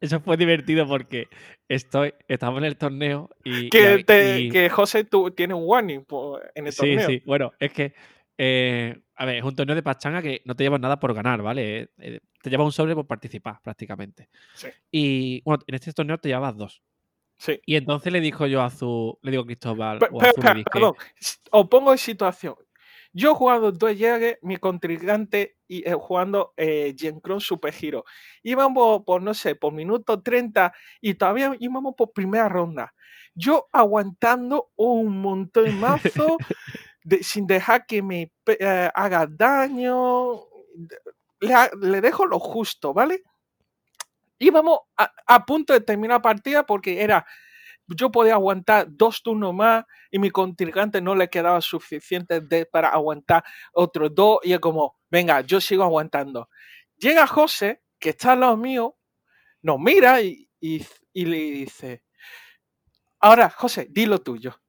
Eso 0.00 0.20
fue 0.20 0.36
divertido 0.36 0.86
porque 0.86 1.28
estoy, 1.66 2.12
estamos 2.28 2.58
en 2.58 2.64
el 2.66 2.76
torneo 2.76 3.30
y. 3.42 3.70
que, 3.70 3.96
hab- 4.00 4.04
te- 4.04 4.40
y- 4.42 4.48
que 4.50 4.68
José 4.68 5.04
tú, 5.04 5.30
tiene 5.30 5.54
un 5.54 5.62
warning 5.64 6.04
po- 6.04 6.38
en 6.54 6.66
el 6.66 6.72
Sí, 6.72 6.78
torneo. 6.80 7.08
sí. 7.08 7.22
Bueno, 7.24 7.52
es 7.58 7.72
que. 7.72 7.94
eh, 8.36 9.00
a 9.16 9.24
ver, 9.24 9.36
es 9.36 9.42
un 9.44 9.56
torneo 9.56 9.74
de 9.74 9.82
pachanga 9.82 10.20
que 10.22 10.42
no 10.44 10.54
te 10.54 10.62
llevas 10.62 10.78
nada 10.80 11.00
por 11.00 11.12
ganar, 11.14 11.40
¿vale? 11.42 11.80
Eh, 11.80 11.88
eh, 11.98 12.20
te 12.42 12.50
llevas 12.50 12.66
un 12.66 12.72
sobre 12.72 12.94
por 12.94 13.06
participar, 13.06 13.60
prácticamente. 13.62 14.28
Sí. 14.54 14.68
Y 14.92 15.42
bueno, 15.42 15.64
en 15.66 15.74
este 15.74 15.92
torneo 15.92 16.18
te 16.18 16.28
llevas 16.28 16.54
dos. 16.56 16.82
Sí. 17.38 17.60
Y 17.64 17.76
entonces 17.76 18.12
le 18.12 18.20
dijo 18.20 18.46
yo 18.46 18.60
a 18.60 18.66
Azul, 18.66 19.16
le 19.22 19.30
digo 19.30 19.44
a 19.44 19.46
Cristóbal, 19.46 19.98
Pe- 20.00 20.08
o 20.12 20.18
a 20.20 20.24
pe- 20.24 20.28
Azul, 20.30 20.42
le 20.44 20.50
pe- 20.50 20.54
dije, 20.58 20.70
perdón, 20.72 20.94
os 21.52 21.68
pongo 21.68 21.92
en 21.92 21.98
situación. 21.98 22.54
Yo 23.12 23.34
jugando 23.34 23.72
dos 23.72 23.96
llegues, 23.96 24.38
mi 24.42 24.58
contrincante 24.58 25.56
y 25.66 25.88
eh, 25.88 25.94
jugando 25.94 26.52
eh, 26.56 26.94
Genkron 26.98 27.40
Super 27.40 27.72
Hero. 27.80 28.04
Íbamos 28.42 29.02
por, 29.04 29.22
no 29.22 29.32
sé, 29.34 29.54
por 29.54 29.72
minuto 29.72 30.20
30 30.20 30.72
y 31.00 31.14
todavía 31.14 31.54
íbamos 31.58 31.94
por 31.96 32.12
primera 32.12 32.48
ronda. 32.48 32.92
Yo 33.34 33.66
aguantando 33.72 34.72
un 34.76 35.20
montón 35.20 35.64
de 35.64 35.72
mazo 35.72 36.38
de- 37.04 37.22
sin 37.22 37.46
dejar 37.46 37.86
que 37.86 38.02
me 38.02 38.30
eh, 38.46 38.90
haga 38.94 39.26
daño. 39.26 40.40
Le 41.40 42.00
dejo 42.00 42.26
lo 42.26 42.38
justo, 42.40 42.92
¿vale? 42.92 43.22
Íbamos 44.38 44.80
a, 44.96 45.44
punto 45.44 45.72
de 45.72 45.80
terminar 45.80 46.16
la 46.18 46.22
partida 46.22 46.64
porque 46.64 47.02
era 47.02 47.26
yo 47.88 48.10
podía 48.10 48.34
aguantar 48.34 48.86
dos 48.90 49.22
turnos 49.22 49.54
más 49.54 49.84
y 50.10 50.18
mi 50.18 50.30
contrincante 50.30 51.00
no 51.00 51.14
le 51.14 51.28
quedaba 51.28 51.60
suficiente 51.62 52.40
de- 52.42 52.66
para 52.66 52.88
aguantar 52.88 53.42
otros 53.72 54.14
dos 54.14 54.40
y 54.42 54.52
es 54.52 54.58
como, 54.60 54.96
venga, 55.10 55.40
yo 55.40 55.58
sigo 55.60 55.84
aguantando. 55.84 56.50
Llega 56.96 57.26
José, 57.26 57.82
que 57.98 58.10
está 58.10 58.32
al 58.32 58.40
lado 58.40 58.56
mío, 58.58 58.96
nos 59.62 59.78
mira 59.80 60.20
y, 60.20 60.48
y- 60.60 60.84
y 61.14 61.24
le 61.24 61.36
dice, 61.38 62.04
ahora, 63.20 63.50
José, 63.50 63.86
di 63.90 64.06
lo 64.06 64.20
tuyo. 64.20 64.60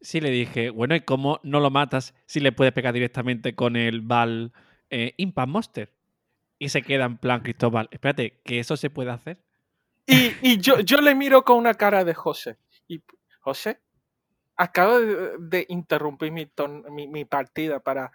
Sí, 0.00 0.20
le 0.20 0.30
dije, 0.30 0.70
bueno, 0.70 0.94
¿y 0.94 1.00
cómo 1.00 1.40
no 1.44 1.60
lo 1.60 1.70
matas 1.70 2.14
si 2.26 2.40
le 2.40 2.52
puedes 2.52 2.74
pegar 2.74 2.92
directamente 2.92 3.54
con 3.54 3.76
el 3.76 4.02
Val 4.02 4.52
eh, 4.90 5.14
Impact 5.16 5.48
Monster? 5.48 5.94
Y 6.64 6.70
se 6.70 6.80
queda 6.80 7.04
en 7.04 7.18
plan, 7.18 7.42
Cristóbal, 7.42 7.88
espérate, 7.90 8.40
¿que 8.42 8.58
eso 8.58 8.74
se 8.78 8.88
puede 8.88 9.10
hacer? 9.10 9.36
Y, 10.06 10.32
y 10.40 10.56
yo, 10.58 10.80
yo 10.80 10.98
le 11.02 11.14
miro 11.14 11.44
con 11.44 11.58
una 11.58 11.74
cara 11.74 12.04
de 12.04 12.14
José. 12.14 12.56
Y 12.88 13.02
José, 13.40 13.80
acabo 14.56 14.98
de, 14.98 15.32
de 15.40 15.66
interrumpir 15.68 16.32
mi, 16.32 16.46
ton- 16.46 16.82
mi, 16.90 17.06
mi 17.06 17.26
partida 17.26 17.80
para 17.80 18.12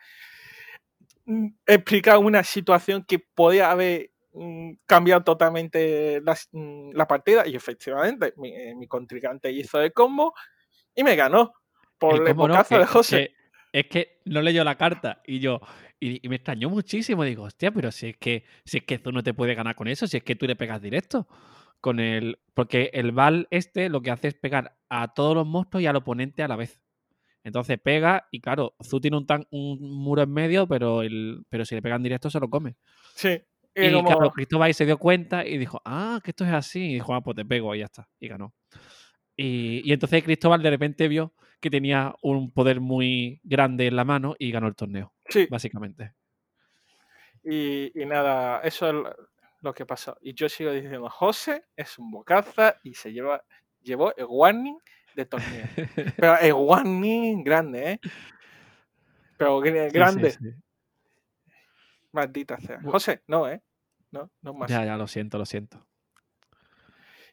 mm, 1.26 1.48
explicar 1.68 2.18
una 2.18 2.44
situación 2.44 3.04
que 3.04 3.20
podía 3.20 3.70
haber 3.70 4.10
mm, 4.34 4.72
cambiado 4.88 5.24
totalmente 5.24 6.20
la, 6.22 6.36
mm, 6.52 6.92
la 6.94 7.08
partida. 7.08 7.46
Y 7.46 7.56
efectivamente, 7.56 8.34
mi, 8.38 8.50
eh, 8.50 8.74
mi 8.76 8.88
contrincante 8.88 9.52
hizo 9.52 9.80
el 9.80 9.94
combo 9.94 10.34
y 10.96 11.04
me 11.04 11.16
ganó 11.16 11.54
por 12.00 12.16
el, 12.28 12.36
no, 12.36 12.48
bocazo 12.48 12.80
de 12.80 12.86
José. 12.88 13.16
que- 13.30 13.40
es 13.72 13.86
que 13.86 14.20
no 14.26 14.42
leyó 14.42 14.64
la 14.64 14.76
carta 14.80 15.22
y 15.28 15.40
yo 15.40 15.62
y, 16.00 16.26
y 16.26 16.30
me 16.30 16.36
extrañó 16.38 16.70
muchísimo. 16.70 17.24
Digo, 17.24 17.44
hostia, 17.44 17.72
pero 17.72 17.92
si 17.92 18.08
es 18.08 18.18
que 18.18 18.44
si 18.66 18.78
es 18.78 18.84
que 18.84 19.00
tú 19.00 19.12
no 19.12 19.24
te 19.24 19.34
puedes 19.34 19.56
ganar 19.56 19.76
con 19.76 19.88
eso, 19.88 20.08
si 20.08 20.18
es 20.18 20.24
que 20.24 20.36
tú 20.36 20.46
le 20.48 20.56
pegas 20.56 20.82
directo 20.82 21.28
con 21.82 22.00
el 22.00 22.40
porque 22.54 22.90
el 22.94 23.12
Val 23.12 23.48
este 23.52 23.90
lo 23.90 24.02
que 24.02 24.12
hace 24.12 24.30
es 24.30 24.34
pegar 24.36 24.78
a 24.90 25.14
todos 25.14 25.36
los 25.36 25.48
monstruos 25.48 25.82
y 25.84 25.88
al 25.88 25.96
oponente 25.96 26.44
a 26.44 26.48
la 26.48 26.56
vez. 26.56 26.82
Entonces 27.44 27.80
pega 27.82 28.28
y 28.32 28.42
claro, 28.42 28.76
Zu 28.82 29.00
tiene 29.00 29.16
un, 29.18 29.26
tan- 29.26 29.48
un 29.52 29.80
muro 29.80 30.22
en 30.22 30.32
medio, 30.32 30.68
pero 30.68 31.02
el 31.04 31.46
pero 31.50 31.64
si 31.66 31.74
le 31.76 31.82
pegan 31.82 32.04
directo 32.04 32.30
se 32.30 32.40
lo 32.40 32.50
come. 32.50 32.76
Sí. 33.16 33.40
Y 33.76 33.86
Y 33.86 33.94
como- 33.94 34.10
claro, 34.10 34.32
Cristóbal 34.32 34.74
se 34.74 34.86
dio 34.86 34.98
cuenta 34.98 35.46
y 35.48 35.58
dijo, 35.58 35.82
ah, 35.86 36.20
que 36.24 36.32
esto 36.32 36.44
es 36.44 36.52
así. 36.52 36.82
Y 36.90 36.94
dijo, 36.96 37.14
ah, 37.14 37.22
pues 37.22 37.38
te 37.38 37.46
pego 37.46 37.74
y 37.76 37.80
ya 37.80 37.86
está. 37.86 38.10
Y 38.20 38.28
ganó. 38.28 38.54
Y, 39.38 39.82
y 39.90 39.94
entonces 39.94 40.22
Cristóbal 40.24 40.62
de 40.62 40.70
repente 40.70 41.08
vio 41.08 41.34
que 41.62 41.70
tenía 41.70 42.14
un 42.22 42.52
poder 42.52 42.82
muy 42.82 43.40
grande 43.44 43.88
en 43.88 43.96
la 43.96 44.04
mano 44.04 44.36
y 44.38 44.52
ganó 44.52 44.68
el 44.68 44.76
torneo, 44.76 45.14
sí, 45.30 45.48
básicamente. 45.50 46.14
Y, 47.44 47.92
y 48.02 48.06
nada, 48.06 48.62
eso 48.62 48.88
es 48.88 48.94
lo- 49.62 49.74
que 49.74 49.86
pasó. 49.86 50.18
Y 50.22 50.34
yo 50.34 50.48
sigo 50.50 50.72
diciendo, 50.72 51.10
José 51.10 51.66
es 51.76 51.98
un 52.00 52.12
bocaza 52.12 52.76
y 52.84 52.94
se 52.94 53.12
lleva, 53.12 53.44
llevó 53.82 54.16
el 54.16 54.26
warning 54.28 54.78
de 55.16 55.26
torneo. 55.26 55.66
Pero 56.18 56.38
el 56.38 56.54
warning 56.54 57.44
grande, 57.44 57.92
¿eh? 57.94 58.00
Pero 59.38 59.60
gr- 59.62 59.86
Sí, 59.86 59.90
sí, 59.90 59.94
grande, 59.94 60.32
sí. 60.32 60.40
maldita 62.12 62.58
sea. 62.60 62.82
José, 62.82 63.24
no, 63.28 63.48
¿eh? 63.50 63.62
No, 64.12 64.30
no 64.42 64.54
más. 64.54 64.70
Ya, 64.72 64.86
ya, 64.86 64.98
lo 64.98 65.08
siento, 65.08 65.38
lo 65.38 65.46
siento. 65.46 65.86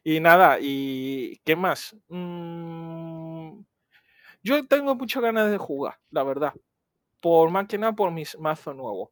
Y 0.03 0.19
nada, 0.19 0.57
¿y 0.61 1.37
qué 1.43 1.55
más? 1.55 1.95
Mm, 2.07 3.59
yo 4.43 4.67
tengo 4.67 4.95
muchas 4.95 5.21
ganas 5.23 5.51
de 5.51 5.57
jugar, 5.57 5.99
la 6.11 6.23
verdad. 6.23 6.53
Por 7.21 7.49
más 7.51 7.67
que 7.67 7.77
nada 7.77 7.93
por 7.93 8.11
mis 8.11 8.37
mazos 8.39 8.75
nuevos. 8.75 9.09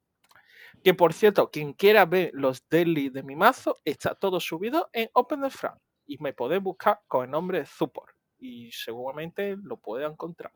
Que 0.83 0.93
por 0.93 1.13
cierto, 1.13 1.51
quien 1.51 1.73
quiera 1.73 2.05
ver 2.05 2.31
los 2.33 2.67
daily 2.69 3.09
de 3.09 3.23
mi 3.23 3.35
mazo, 3.35 3.79
está 3.85 4.15
todo 4.15 4.39
subido 4.39 4.89
en 4.93 5.09
Open 5.13 5.41
the 5.41 5.49
Frank. 5.49 5.79
Y 6.05 6.17
me 6.19 6.33
podéis 6.33 6.61
buscar 6.63 7.01
con 7.07 7.25
el 7.25 7.31
nombre 7.31 7.65
Support. 7.65 8.15
Y 8.39 8.71
seguramente 8.71 9.57
lo 9.61 9.77
podéis 9.77 10.11
encontrar. 10.11 10.51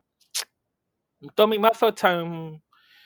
Todo 1.36 1.48
mi 1.48 1.60
mazo 1.60 1.90
está 1.90 2.14
en, 2.20 2.64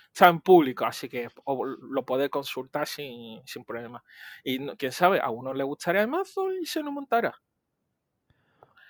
está 0.08 0.28
en 0.30 0.40
público, 0.42 0.86
así 0.86 1.10
que 1.10 1.30
lo 1.46 2.06
podéis 2.06 2.30
consultar 2.30 2.88
sin, 2.88 3.42
sin 3.48 3.64
problema. 3.66 4.04
Y 4.44 4.68
quién 4.78 4.92
sabe, 4.92 5.20
a 5.20 5.30
uno 5.32 5.54
le 5.54 5.64
gustaría 5.64 6.02
el 6.02 6.08
mazo 6.10 6.52
y 6.52 6.66
se 6.66 6.82
lo 6.84 6.92
montará. 6.92 7.34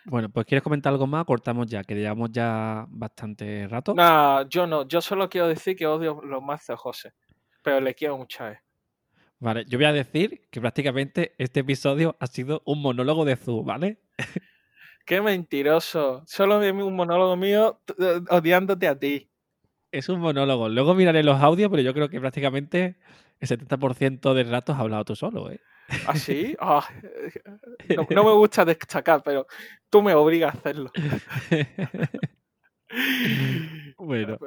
Bueno, 0.05 0.29
pues 0.29 0.45
¿quieres 0.45 0.63
comentar 0.63 0.91
algo 0.91 1.07
más? 1.07 1.25
Cortamos 1.25 1.67
ya, 1.67 1.83
que 1.83 1.95
llevamos 1.95 2.31
ya 2.31 2.85
bastante 2.89 3.67
rato. 3.67 3.93
No, 3.93 4.47
yo 4.49 4.67
no, 4.67 4.87
yo 4.87 5.01
solo 5.01 5.29
quiero 5.29 5.47
decir 5.47 5.75
que 5.75 5.87
odio 5.87 6.21
los 6.23 6.41
mazos 6.41 6.67
de 6.67 6.75
José. 6.75 7.13
Pero 7.61 7.79
le 7.79 7.95
quiero 7.95 8.17
mucho 8.17 8.43
a 8.43 8.49
él. 8.51 8.57
Vale, 9.39 9.65
yo 9.67 9.77
voy 9.77 9.85
a 9.85 9.93
decir 9.93 10.47
que 10.51 10.61
prácticamente 10.61 11.33
este 11.37 11.61
episodio 11.61 12.15
ha 12.19 12.27
sido 12.27 12.61
un 12.65 12.81
monólogo 12.81 13.25
de 13.25 13.35
Zu, 13.35 13.63
¿vale? 13.63 13.99
Qué 15.05 15.21
mentiroso. 15.21 16.23
Solo 16.25 16.59
un 16.59 16.95
monólogo 16.95 17.35
mío 17.35 17.81
eh, 17.99 18.21
odiándote 18.29 18.87
a 18.87 18.97
ti. 18.97 19.29
Es 19.91 20.09
un 20.09 20.19
monólogo. 20.19 20.69
Luego 20.69 20.95
miraré 20.95 21.23
los 21.23 21.41
audios, 21.41 21.69
pero 21.69 21.81
yo 21.81 21.93
creo 21.93 22.09
que 22.09 22.19
prácticamente 22.19 22.97
el 23.39 23.47
70% 23.47 24.33
del 24.33 24.49
rato 24.49 24.73
has 24.73 24.79
hablado 24.79 25.05
tú 25.05 25.15
solo, 25.15 25.51
¿eh? 25.51 25.59
¿Ah, 26.07 26.15
sí? 26.15 26.55
Ah, 26.59 26.87
no, 27.95 28.07
no 28.09 28.23
me 28.23 28.33
gusta 28.33 28.65
destacar, 28.65 29.21
pero 29.23 29.45
tú 29.89 30.01
me 30.01 30.13
obligas 30.13 30.55
a 30.55 30.57
hacerlo. 30.57 30.91
bueno, 33.97 34.37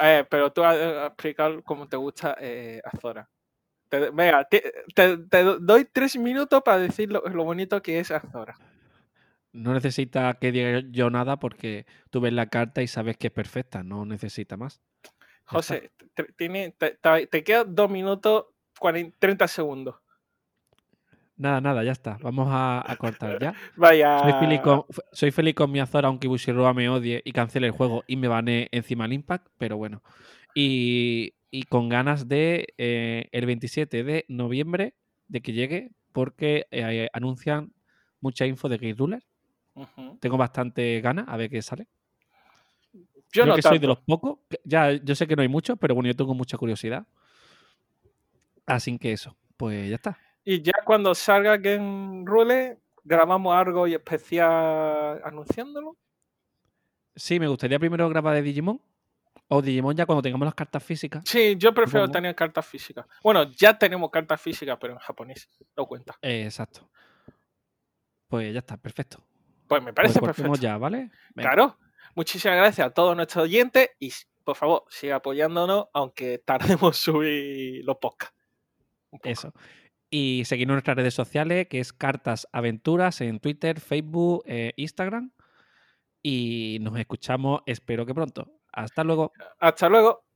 Eh, 0.00 0.24
pero 0.30 0.52
tú 0.52 0.62
has 0.62 0.76
explicado 1.08 1.62
cómo 1.62 1.88
te 1.88 1.96
gusta 1.96 2.36
eh, 2.40 2.80
Azora. 2.84 3.28
Te- 3.88 4.10
venga, 4.10 4.44
te, 4.44 4.72
te- 4.94 5.18
te 5.18 5.42
doy 5.60 5.86
tres 5.86 6.16
minutos 6.16 6.62
para 6.62 6.78
decir 6.78 7.10
lo, 7.10 7.20
lo 7.22 7.44
bonito 7.44 7.80
que 7.82 8.00
es 8.00 8.10
Azora. 8.10 8.56
no 9.52 9.72
necesita 9.74 10.34
que 10.34 10.52
diga 10.52 10.82
yo 10.90 11.10
nada 11.10 11.38
porque 11.38 11.86
tú 12.10 12.20
ves 12.20 12.32
la 12.32 12.46
carta 12.46 12.82
y 12.82 12.86
sabes 12.86 13.16
que 13.16 13.28
es 13.28 13.32
perfecta, 13.32 13.82
no 13.82 14.04
necesita 14.04 14.56
más. 14.56 14.80
José, 15.46 15.90
tiene, 16.36 16.76
te 17.30 17.44
quedan 17.44 17.74
dos 17.74 17.90
minutos 17.90 18.46
40, 18.78 19.16
30 19.18 19.48
segundos. 19.48 19.96
Nada, 21.38 21.60
nada, 21.60 21.84
ya 21.84 21.92
está. 21.92 22.18
Vamos 22.20 22.48
a, 22.50 22.82
a 22.84 22.96
cortar 22.96 23.40
ya. 23.40 23.54
Vaya. 23.76 24.18
Soy 24.22 24.32
feliz, 24.40 24.60
con, 24.60 24.84
soy 25.12 25.30
feliz 25.30 25.54
con 25.54 25.70
mi 25.70 25.78
Azora, 25.78 26.08
aunque 26.08 26.26
Bushiroa 26.26 26.74
me 26.74 26.88
odie 26.88 27.22
y 27.24 27.30
cancele 27.30 27.68
el 27.68 27.72
juego 27.72 28.02
y 28.08 28.16
me 28.16 28.26
bane 28.26 28.68
encima 28.72 29.04
el 29.04 29.12
Impact, 29.12 29.46
pero 29.56 29.76
bueno. 29.76 30.02
Y, 30.52 31.34
y 31.52 31.62
con 31.64 31.88
ganas 31.88 32.26
de 32.26 32.74
eh, 32.76 33.28
el 33.30 33.46
27 33.46 34.02
de 34.02 34.24
noviembre 34.26 34.94
de 35.28 35.40
que 35.40 35.52
llegue, 35.52 35.92
porque 36.12 36.66
eh, 36.72 37.08
anuncian 37.12 37.72
mucha 38.20 38.44
info 38.44 38.68
de 38.68 38.78
Game 38.78 38.94
Ruler. 38.94 39.24
Tengo 40.18 40.36
bastante 40.36 41.00
ganas 41.00 41.26
a 41.28 41.36
ver 41.36 41.48
qué 41.48 41.62
sale. 41.62 41.86
Yo 43.30 43.42
Creo 43.42 43.46
no 43.46 43.54
que 43.54 43.62
soy 43.62 43.78
de 43.78 43.86
los 43.86 43.98
pocos. 44.00 44.40
Ya, 44.64 44.90
yo 44.90 45.14
sé 45.14 45.28
que 45.28 45.36
no 45.36 45.42
hay 45.42 45.48
muchos, 45.48 45.78
pero 45.78 45.94
bueno, 45.94 46.08
yo 46.08 46.16
tengo 46.16 46.34
mucha 46.34 46.58
curiosidad. 46.58 47.06
Así 48.66 48.98
que 48.98 49.12
eso, 49.12 49.36
pues 49.56 49.88
ya 49.88 49.94
está. 49.94 50.18
Y 50.50 50.62
ya 50.62 50.72
cuando 50.82 51.14
salga 51.14 51.58
Game 51.58 52.22
Rule, 52.24 52.78
grabamos 53.04 53.54
algo 53.54 53.86
y 53.86 53.92
especial 53.92 55.20
anunciándolo. 55.22 55.98
Sí, 57.14 57.38
me 57.38 57.48
gustaría 57.48 57.78
primero 57.78 58.08
grabar 58.08 58.34
de 58.34 58.40
Digimon. 58.40 58.80
O 59.48 59.60
Digimon 59.60 59.94
ya 59.94 60.06
cuando 60.06 60.22
tengamos 60.22 60.46
las 60.46 60.54
cartas 60.54 60.82
físicas. 60.82 61.22
Sí, 61.26 61.54
yo 61.58 61.74
prefiero 61.74 62.10
tener 62.10 62.34
cartas 62.34 62.64
físicas. 62.66 63.04
Bueno, 63.22 63.42
ya 63.52 63.78
tenemos 63.78 64.10
cartas 64.10 64.40
físicas, 64.40 64.78
pero 64.80 64.94
en 64.94 64.98
japonés. 65.00 65.50
No 65.76 65.84
cuenta. 65.84 66.16
Eh, 66.22 66.44
exacto. 66.46 66.88
Pues 68.28 68.50
ya 68.54 68.60
está, 68.60 68.78
perfecto. 68.78 69.22
Pues 69.66 69.82
me 69.82 69.92
Pues 69.92 69.96
parece 69.96 70.20
cortemos 70.20 70.58
perfecto. 70.58 70.62
ya, 70.62 70.78
¿vale? 70.78 71.10
Venga. 71.34 71.50
Claro. 71.50 71.78
Muchísimas 72.14 72.56
gracias 72.56 72.86
a 72.86 72.90
todos 72.94 73.14
nuestros 73.14 73.44
oyentes 73.44 73.90
y 74.00 74.10
por 74.44 74.56
favor, 74.56 74.84
siga 74.88 75.16
apoyándonos, 75.16 75.88
aunque 75.92 76.38
tardemos 76.38 77.06
en 77.06 77.12
subir 77.14 77.84
los 77.84 77.98
podcasts. 77.98 78.34
Eso. 79.24 79.52
Y 80.10 80.42
seguirnos 80.46 80.72
en 80.72 80.76
nuestras 80.76 80.96
redes 80.96 81.14
sociales, 81.14 81.68
que 81.68 81.80
es 81.80 81.92
Cartas 81.92 82.48
Aventuras 82.52 83.20
en 83.20 83.40
Twitter, 83.40 83.80
Facebook, 83.80 84.42
eh, 84.46 84.72
Instagram. 84.76 85.32
Y 86.22 86.78
nos 86.80 86.98
escuchamos, 86.98 87.60
espero 87.66 88.06
que 88.06 88.14
pronto. 88.14 88.50
Hasta 88.72 89.04
luego. 89.04 89.32
Hasta 89.58 89.88
luego. 89.88 90.27